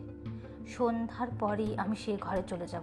[0.66, 2.82] সন্ধ্যার পরই আমি সে ঘরে চলে যাব।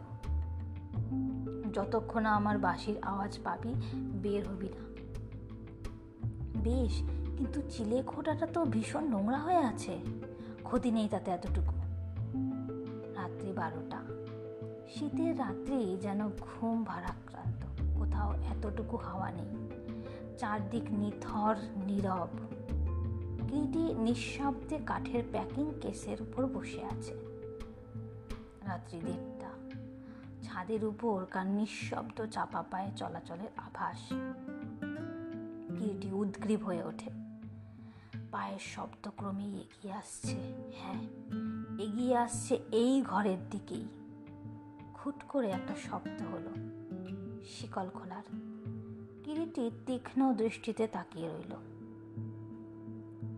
[1.74, 4.90] যতক্ষণ আমার বাঁশির আওয়াজ পাবি, বের হবি না।
[6.64, 7.04] বেশ,
[7.38, 10.00] কিন্তু চিলে খোটাটা তো ভীষণ নোংরা হয়ে আছে।
[10.64, 11.74] ক্ষতি নেই তাতে এতটুকু।
[13.14, 14.02] রাত্রি বারোটা।
[14.90, 17.66] শীতের রাত্রি যেন ঘুম ভারাক্রান্ত।
[18.00, 19.69] কোথাও এতটুকু হাওয়া নেই।
[20.40, 22.28] চারদিক নিথর, নীরব।
[23.48, 27.14] কৃতি নিঃশব্দে কাঠের প্যাকিং কেসের উপর বসে আছে।
[28.62, 29.50] রাত্রি দেড়টা।
[30.44, 34.10] ছাদের উপর কার নিঃশব্দ চাপা পায়ে চলাচলের আভাস।
[35.78, 37.10] কিরিটি উদ্গ্রীব হয়ে ওঠে।
[38.32, 40.38] পায়ের শব্দ ক্রমেই এগিয়ে আসছে।
[40.76, 41.04] হ্যাঁ
[41.80, 43.86] এগিয়ে আসছে এই ঘরের দিকেই।
[44.94, 46.50] খুট করে একটা শব্দ হলো।
[47.46, 48.24] শিকল খোলার।
[49.24, 51.56] কিরিটি তীক্ষ্ণ দৃষ্টিতে তাকিয়ে রইল।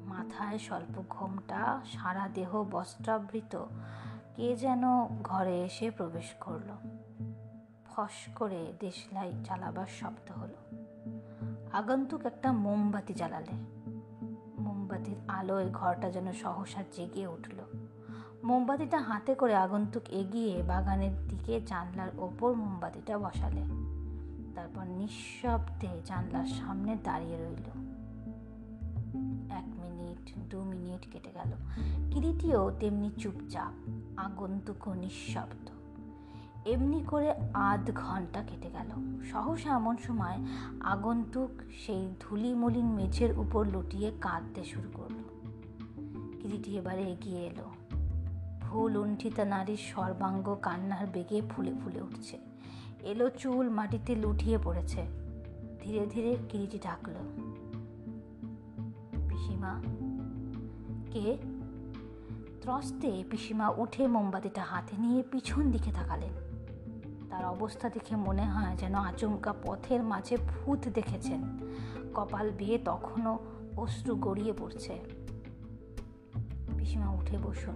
[0.06, 3.66] মাথায় স্বল্প ঘোমটা, সারা দেহ বস্ত্রাবৃত,
[4.36, 4.82] কে যেন
[5.24, 6.76] ঘরে এসে প্রবেশ করল।
[7.86, 10.78] ফস করে দেশলাই চালাবার শব্দ হলো।
[11.74, 13.56] আগন্তুক একটা মোমবাতি জ্বালালে।
[14.62, 17.88] মোমবাতির আলোয় ঘরটা যেন সহসা জেগে উঠল।
[18.44, 23.81] মোমবাতিটা হাতে করে আগন্তুক এগিয়ে বাগানের দিকে জানলার ওপর মোমবাতিটা বসালে।
[24.62, 27.70] তারপর নিঃশব্দে জানলার সামনে দাঁড়িয়ে রইল।
[29.52, 31.52] এক মিনিট, দু মিনিট কেটে গেল।
[32.12, 35.70] কিরিটিও তেমনি চুপচাপ, আগন্তুকও নিঃশব্দ।
[36.68, 40.38] এমনি করে আধ ঘণ্টা কেটে গেল। সহসা এমন সময়
[40.80, 41.50] আগন্তুক
[41.86, 45.16] সেই ধুলিমলিন মেঝের উপর লুটিয়ে কাঁদতে শুরু করল।
[46.40, 47.98] কিরিটি এবারে এগিয়ে এলো।
[48.62, 52.51] ভুল উণ্ঠিতা নারীর সর্বাঙ্গ কান্নার বেগে ফুলে ফুলে উঠছে।
[53.04, 55.06] এলো চুল মাটিতে লুটিয়ে পড়েছে।
[55.82, 57.14] ধীরে ধীরে কিরিটি ডাকল।
[59.30, 59.82] পিসিমা,
[61.12, 61.38] কে?
[62.62, 66.34] ত্রস্তে পিসিমা উঠে মোমবাতিটা হাতে নিয়ে পিছন দিকে তাকালেন।
[67.30, 71.42] তার অবস্থা দেখে মনে হয় যেন আচমকা পথের মাঝে ভূত দেখেছেন।
[72.14, 73.40] কপাল বেয়ে তখনও
[73.78, 75.00] অশ্রু গড়িয়ে পড়ছে।
[76.78, 77.76] পিসিমা উঠে বসুন।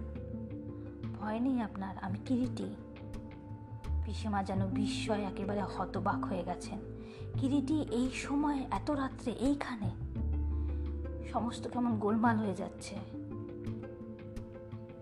[1.20, 2.74] ভয় নেই আপনার, আমি কিরিটি
[4.06, 6.78] পিসিমা যেন বিস্ময় একেবারে হতবাক হয়ে গেছেন।
[7.40, 9.90] কিরিটি, এই সময়, এত রাত্রে এইখানে?
[11.32, 12.96] সমস্ত কেমন গোলমাল হয়ে যাচ্ছে।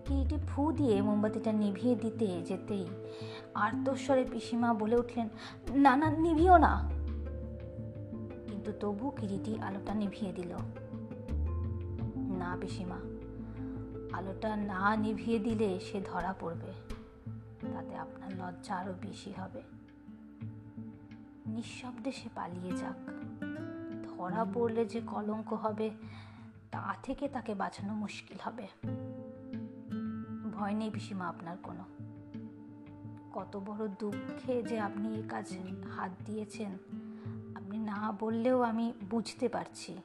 [0.05, 2.85] কিরিটি ফু দিয়ে মোমবাতিটা নিভিয়ে দিতে যেতেই
[3.53, 5.29] আর্তস্বরে পিসিমা বলে উঠলেন,
[5.75, 6.91] না না, নিভিও না।
[8.47, 10.55] কিন্তু তবু কিরিটি আলোটা নিভিয়ে দিল।
[12.37, 12.97] না, পিসিমা,
[14.17, 16.84] আলোটা না নিভিয়ে দিলে সে ধরা পড়বে।
[17.75, 19.61] তাতে আপনার লজ্জা আরও বেশি হবে।
[21.47, 22.95] নিঃশব্দে সে পালিয়ে যাক।
[24.03, 25.89] ধরা পড়লে যে কলঙ্ক হবে,
[26.71, 28.67] তা থেকে তাকে বাঁচানো মুশকিল হবে।
[30.53, 31.83] ভয় নেই পিসিমা আপনার কোনো।
[33.33, 35.59] কত বড় দুঃখে যে আপনি এ কাজে
[35.97, 36.71] হাত দিয়েছেন,
[37.55, 39.97] আপনি না বললেও আমি বুঝতে পারছি।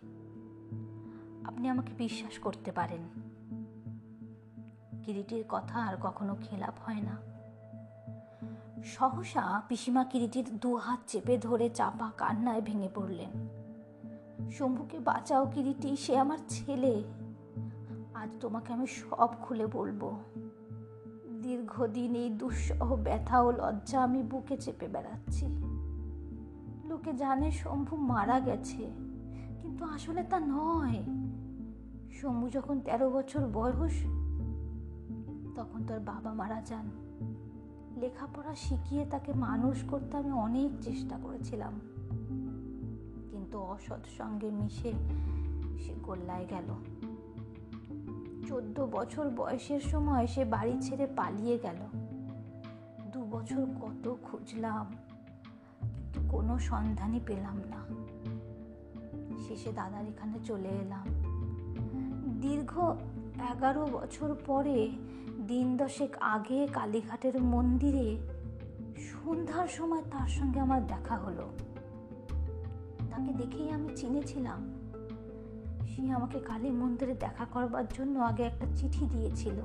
[1.44, 3.02] আপনি আমাকে বিশ্বাস করতে পারেন।
[5.02, 7.29] কিরিটির কথা আর কখনো খেলাপ হয় না।
[8.82, 13.30] সহসা পিসিমা কিরিটির দু হাত চেপে ধরে চাপা কান্নায় ভেঙে পড়লেন।
[14.50, 17.02] শম্ভুকে বাঁচাও কিরিটি, সে আমার ছেলে।
[18.14, 20.18] আজ তোমাকে আমি সব খুলে বলব।
[21.42, 25.46] দীর্ঘদিন এই দুঃসহ ব্যথা ও লজ্জা আমি বুকে চেপে বেড়াচ্ছি।
[26.84, 28.90] লোকে জানে শম্ভু মারা গেছে,
[29.62, 31.02] কিন্তু আসলে তা নয়।
[32.12, 33.96] শম্ভু যখন তেরো বছর বয়স,
[35.54, 37.09] তখন তোর বাবা মারা যান।
[38.00, 41.80] লেখাপড়া শিখিয়ে তাকে মানুষ করতে আমি অনেক চেষ্টা করেছিলাম।
[43.30, 44.92] কিন্তু অসৎ সঙ্গে মিশে
[45.78, 46.74] সে গোল্লায় গেল।
[48.48, 51.76] চোদ্দ বছর বয়সের সময় সে বাড়ি ছেড়ে পালিয়ে গেল।
[53.12, 54.86] দু বছর কত খুঁজলাম,
[55.80, 57.80] কিন্তু কোনো সন্ধানই পেলাম না।
[59.48, 61.06] শেষে দাদার এখানে চলে এলাম।
[62.40, 62.80] দীর্ঘ
[63.52, 64.90] এগারো বছর পরে
[65.50, 68.16] দিন দশেক আগে কালীঘাটের মন্দিরে
[68.98, 71.48] সন্ধ্যার সময় তার সঙ্গে আমার দেখা হলো।
[73.10, 74.74] তাকে দেখেই আমি চিনেছিলাম।
[75.88, 79.60] সে আমাকে কালী মন্দিরে দেখা করবার জন্য আগে একটা চিঠি দিয়েছিল।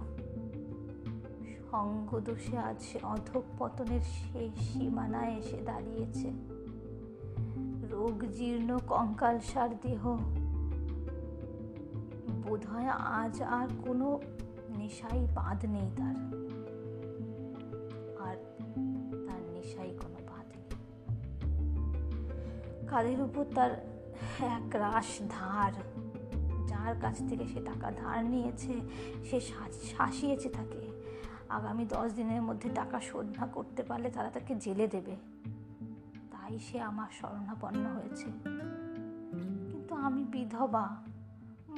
[1.72, 6.32] সঙ্গ দোষে আজ সে অধঃপতনের শেষ সীমানায় এসে দাঁড়িয়েছে।
[7.90, 10.18] রোগ জীর্ণ কঙ্কালসার দেহ।
[12.48, 14.20] বোধহয় আজ আর কোনো
[14.86, 16.16] নেশাই বাঁধ নেই তার।
[18.20, 18.36] আর
[19.28, 20.80] তার নেশাই কোনো বাঁধ নেই।
[22.88, 23.72] কাদের উপর তার
[24.40, 25.72] এক রাস ধার?
[26.68, 28.74] যার কাছ থেকে সে টাকা ধার নিয়েছে,
[29.30, 29.40] সে
[29.98, 31.02] শাসিয়েছে তাকে।
[31.50, 35.16] আগামী দশ দিনের মধ্যে টাকা শোধ না করতে পারলে তারা তাকে জেলে দেবে।
[36.32, 38.26] তাই সে আমার শরণাপন্ন হয়েছে।
[39.72, 41.15] কিন্তু আমি বিধবা।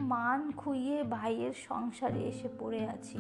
[0.02, 3.18] মান খুইয়ে ভাইয়ের সংসারে এসে পড়ে আছি।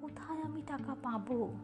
[0.00, 1.54] কোথায় আমি টাকা পাবো?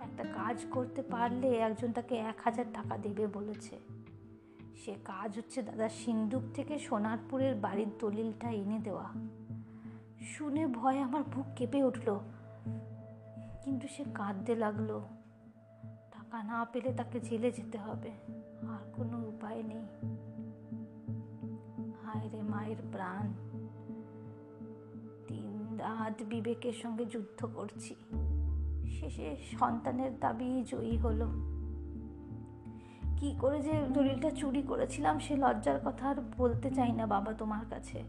[0.00, 3.78] একটা কাজ করতে পারলে একজন তাকে এক হাজার টাকা দেবে বলেছে।
[4.84, 9.08] সে কাজ হচ্ছে দাদা সিন্দুক থেকে সোনারপুরের বাড়ির দলিলটা এনে দেওয়া।
[10.20, 12.18] শুনে ভয় আমার বুক কেঁপে উঠল।
[13.64, 15.00] কিন্তু সে কাঁদতে লাগল।
[16.10, 18.10] টাকা না পেলে তাকে জেলে যেতে হবে।
[18.68, 19.86] আর কোনো উপায় নেই।
[22.14, 23.28] হায় রে মায়ের প্রাণ।
[25.28, 27.94] দিন রাত বিবেকের সঙ্গে যুদ্ধ করছি।
[28.88, 31.26] শেষে সন্তানের দাবি জয়ী হলো।
[33.16, 37.64] কি করে যে দলিলটা চুরি করেছিলাম সে লজ্জার কথা আর বলতে চাই না বাবা তোমার
[37.70, 38.02] কাছে।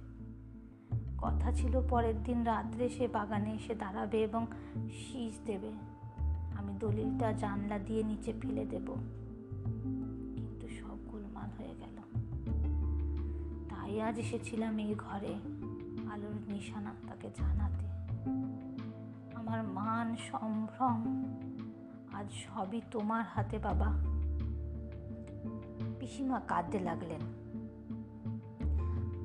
[1.18, 4.48] কথা ছিল পরের দিন রাত্রে সে বাগানে এসে দাঁড়াবে এবং
[4.92, 5.72] শীষ দেবে।
[6.58, 8.96] আমি দলিলটা জানলা দিয়ে নিচে ফেলে দেব।
[13.92, 15.34] তাই আজ এসেছিলাম এই ঘরে,
[16.12, 17.86] আলোর নিশানা তাকে জানাতে।
[19.36, 21.26] আমার মান সম্ভ্রম
[22.14, 23.94] আজ সবই তোমার হাতে বাবা।
[26.00, 27.20] পিসিমা কাঁদতে লাগলেন।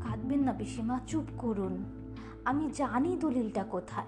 [0.03, 1.85] কাঁদবেন না পিসিমা, চুপ করুন।
[2.45, 4.07] আমি জানি দলিলটা কোথায়।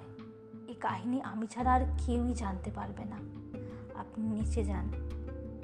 [0.68, 3.16] এই কাহিনী আমি ছাড়া আর কেউই জানতে পারবে না।
[3.94, 4.88] আপনি নিচে যান,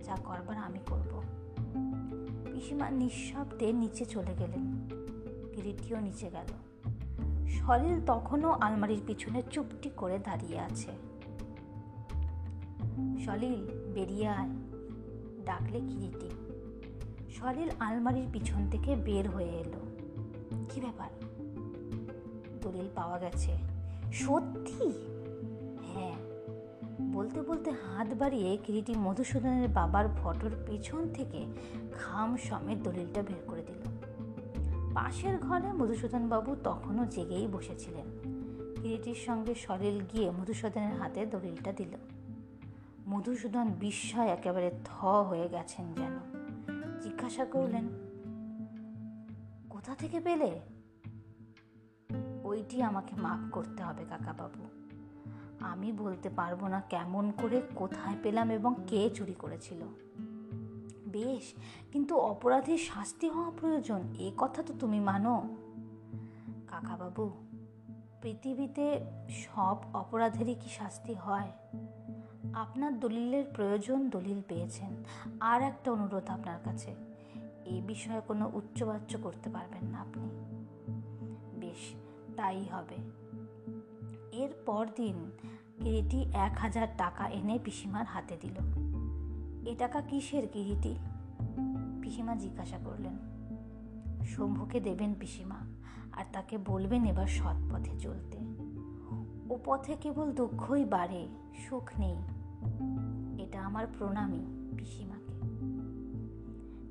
[0.05, 1.23] যা করবার আমি করব।
[2.55, 4.89] পিসিমা নিঃশব্দে নিচে চলে গেলেন।
[5.53, 6.47] কিরিটিও নিচে গেল।
[7.49, 10.91] সলিল তখনও আলমারির পিছনে চুপটি করে দাঁড়িয়ে আছে।
[13.25, 14.49] সলিল, বেরিয়ে আয়।
[15.45, 16.31] ডাকলে কিরিটি।
[17.31, 19.81] সলিল আলমারির পিছন থেকে বের হয়ে এলো।
[20.71, 21.11] কি ব্যাপার?
[22.63, 23.57] দলিল পাওয়া গেছে।
[24.13, 24.93] সত্যি?
[25.95, 26.34] হ্যাঁ।
[27.15, 31.47] বলতে বলতে হাত বাড়িয়ে কিরিটি মধুসূদনের বাবার ফটোর পেছন থেকে
[31.93, 33.81] খাম সমেত দলিলটা বের করে দিল।
[34.95, 38.07] পাশের ঘরে মধুসূদন বাবু তখনও জেগেই বসেছিলেন।
[38.83, 41.97] কিরিটির সঙ্গে সলিল গিয়ে মধুসূদনের হাতে দলিলটা দিল।
[43.09, 46.19] মধুসূদন বিস্ময় একেবারে থ হয়ে গেছেন যেন।
[47.01, 47.89] জিজ্ঞাসা করলেন,
[49.71, 50.61] কোথা থেকে পেলে?
[52.43, 54.84] ওইটি আমাকে মাফ করতে হবে, কাকাবাবু।
[55.65, 59.79] আমি বলতে পারব না কেমন করে, কোথায় পেলাম এবং কে চুরি করেছিল।
[61.09, 61.55] বেশ,
[61.93, 65.43] কিন্তু অপরাধীর শাস্তি হওয়া প্রয়োজন, এ কথা তো তুমি মানো।
[66.67, 67.31] কাকাবাবু,
[68.23, 69.01] পৃথিবীতে
[69.31, 71.51] সব অপরাধেরই কি শাস্তি হয়?
[72.55, 75.05] আপনার দলিলের প্রয়োজন দলিল পেয়েছেন।
[75.41, 76.95] আর একটা অনুরোধ আপনার কাছে
[77.65, 80.29] এই বিষয়ে কোনো উচ্চবাচ্য করতে পারবেন না আপনি।
[81.61, 81.95] বেশ,
[82.37, 82.97] তাই হবে।
[84.33, 85.31] এর পর দিন
[85.81, 88.55] কিরিটি এক হাজার টাকা এনে পিসিমার হাতে দিল।
[89.67, 90.95] এ টাকা কিসের কিরিটি?
[92.03, 93.19] পিসিমা জিজ্ঞাসা করলেন।
[94.25, 95.57] শম্ভুকে দেবেন পিসিমা,
[96.13, 98.39] আর তাকে বলবেন এবার সৎ পথে চলতে।
[99.51, 101.29] ও পথে কেবল দুঃখই বাড়ে,
[101.69, 102.17] সুখ নেই।
[103.45, 104.47] এটা আমার প্রণামী
[104.79, 105.33] পিসিমাকে।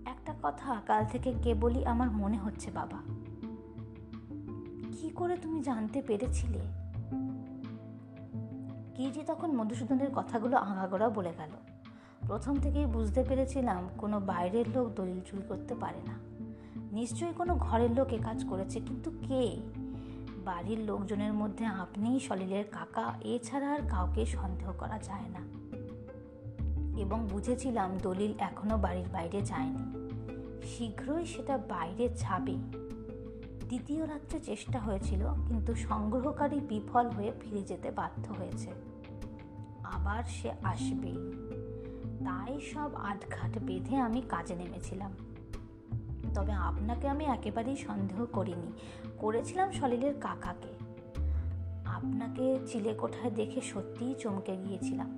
[0.09, 2.97] একটা কথা কাল থেকে কেবলই আমার মনে হচ্ছে, বাবা।
[4.91, 6.82] কি করে তুমি জানতে পেরেছিলে?
[9.04, 11.49] কিজি তখন মধুসূদনের কথাগুলো আগাগোড়া বলে গেল।
[12.28, 16.14] প্রথম থেকেই বুঝতে পেরেছিলাম কোনো বাইরের লোক দলিল চুরি করতে পারে না।
[16.91, 19.58] নিশ্চয়ই কোনো ঘরের লোক এ কাজ করেছে, কিন্তু কে?
[20.45, 25.39] বাড়ির লোকজনের মধ্যে আপনিই সলিলের কাকা, এছাড়া আর কাউকে সন্দেহ করা যায় না।
[26.99, 30.10] এবং বুঝেছিলাম দলিল এখনও বাড়ির বাইরে যায়নি।
[30.64, 32.56] শীঘ্রই সেটা বাইরে যাবে।
[33.68, 38.82] দ্বিতীয় রাত্রে চেষ্টা হয়েছিল, কিন্তু সংগ্রহকারী বিফল হয়ে ফিরে যেতে বাধ্য হয়েছে।
[39.94, 41.18] আবার সে আসবেই
[42.26, 45.12] তাই সব আটঘাট বেঁধে আমি কাজে নেমেছিলাম।
[46.34, 48.72] তবে আপনাকে আমি একেবারেই সন্দেহ করিনি।
[49.18, 50.68] করেছিলাম সলিলের কাকাকে।
[51.86, 55.18] আপনাকে চিলেকোঠায় দেখে সত্যিই চমকে গিয়েছিলাম।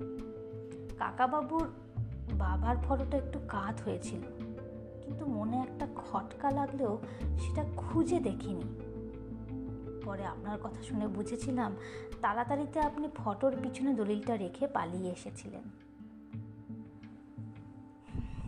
[0.98, 1.68] কাকাবাবুর
[2.32, 4.20] বাবার ফটোটা একটু কাত হয়েছিল।
[5.02, 6.98] কিন্তু মনে একটা খটকা লাগলেও
[7.38, 8.85] সেটা খুঁজে দেখিনি।
[10.06, 11.76] পরে আপনার কথা শুনে বুঝেছিলাম
[12.20, 15.62] তাড়াতাড়িতে আপনি ফটোর পিছনে দলিলটা রেখে পালিয়ে এসেছিলেন।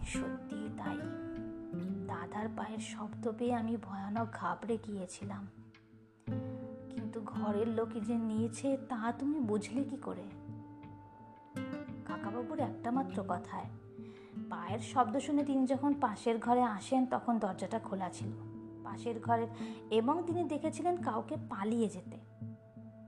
[0.06, 0.98] সত্যি তাই।
[2.06, 5.46] দাদার পায়ের শব্দ পেয়ে আমি ভয়ানক ঘাবড়ে গিয়েছিলাম।
[6.90, 10.24] কিন্তু ঘরের লোকে যে নিয়েছে, তা তুমি বুঝলে কি করে?
[12.04, 13.64] কাকাবাবুর একটা মাত্র কথায়,
[14.50, 18.57] পায়ের শব্দ শুনে তিনি যখন পাশের ঘরে আসেন, তখন দরজাটা খোলা ছিল।
[18.90, 19.48] পাশের ঘরের
[19.90, 22.16] এবং তিনি দেখেছিলেন কাউকে পালিয়ে যেতে।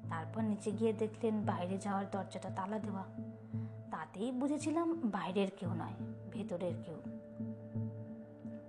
[0.09, 3.05] তারপর নিচে গিয়ে দেখলেন বাইরে যাওয়ার দরজাটা তালা দেওয়া।
[3.91, 5.95] তাতেই বুঝেছিলাম বাইরের কেউ নয়,
[6.31, 6.97] ভেতরের কেউ।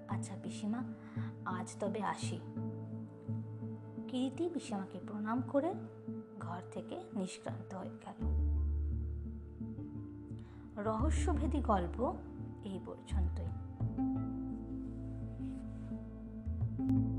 [0.08, 0.84] আচ্ছা পিসিমা,
[1.46, 2.40] আজ তবে আসি।
[4.08, 5.74] কিরিটি পিসিমাকে প্রণাম করে
[6.40, 8.20] ঘর থেকে নিষ্ক্রান্ত হয়ে গেল।
[10.84, 12.14] রহস্যভেদী গল্প
[12.64, 13.50] এই পর্যন্তই।
[16.88, 17.11] thank you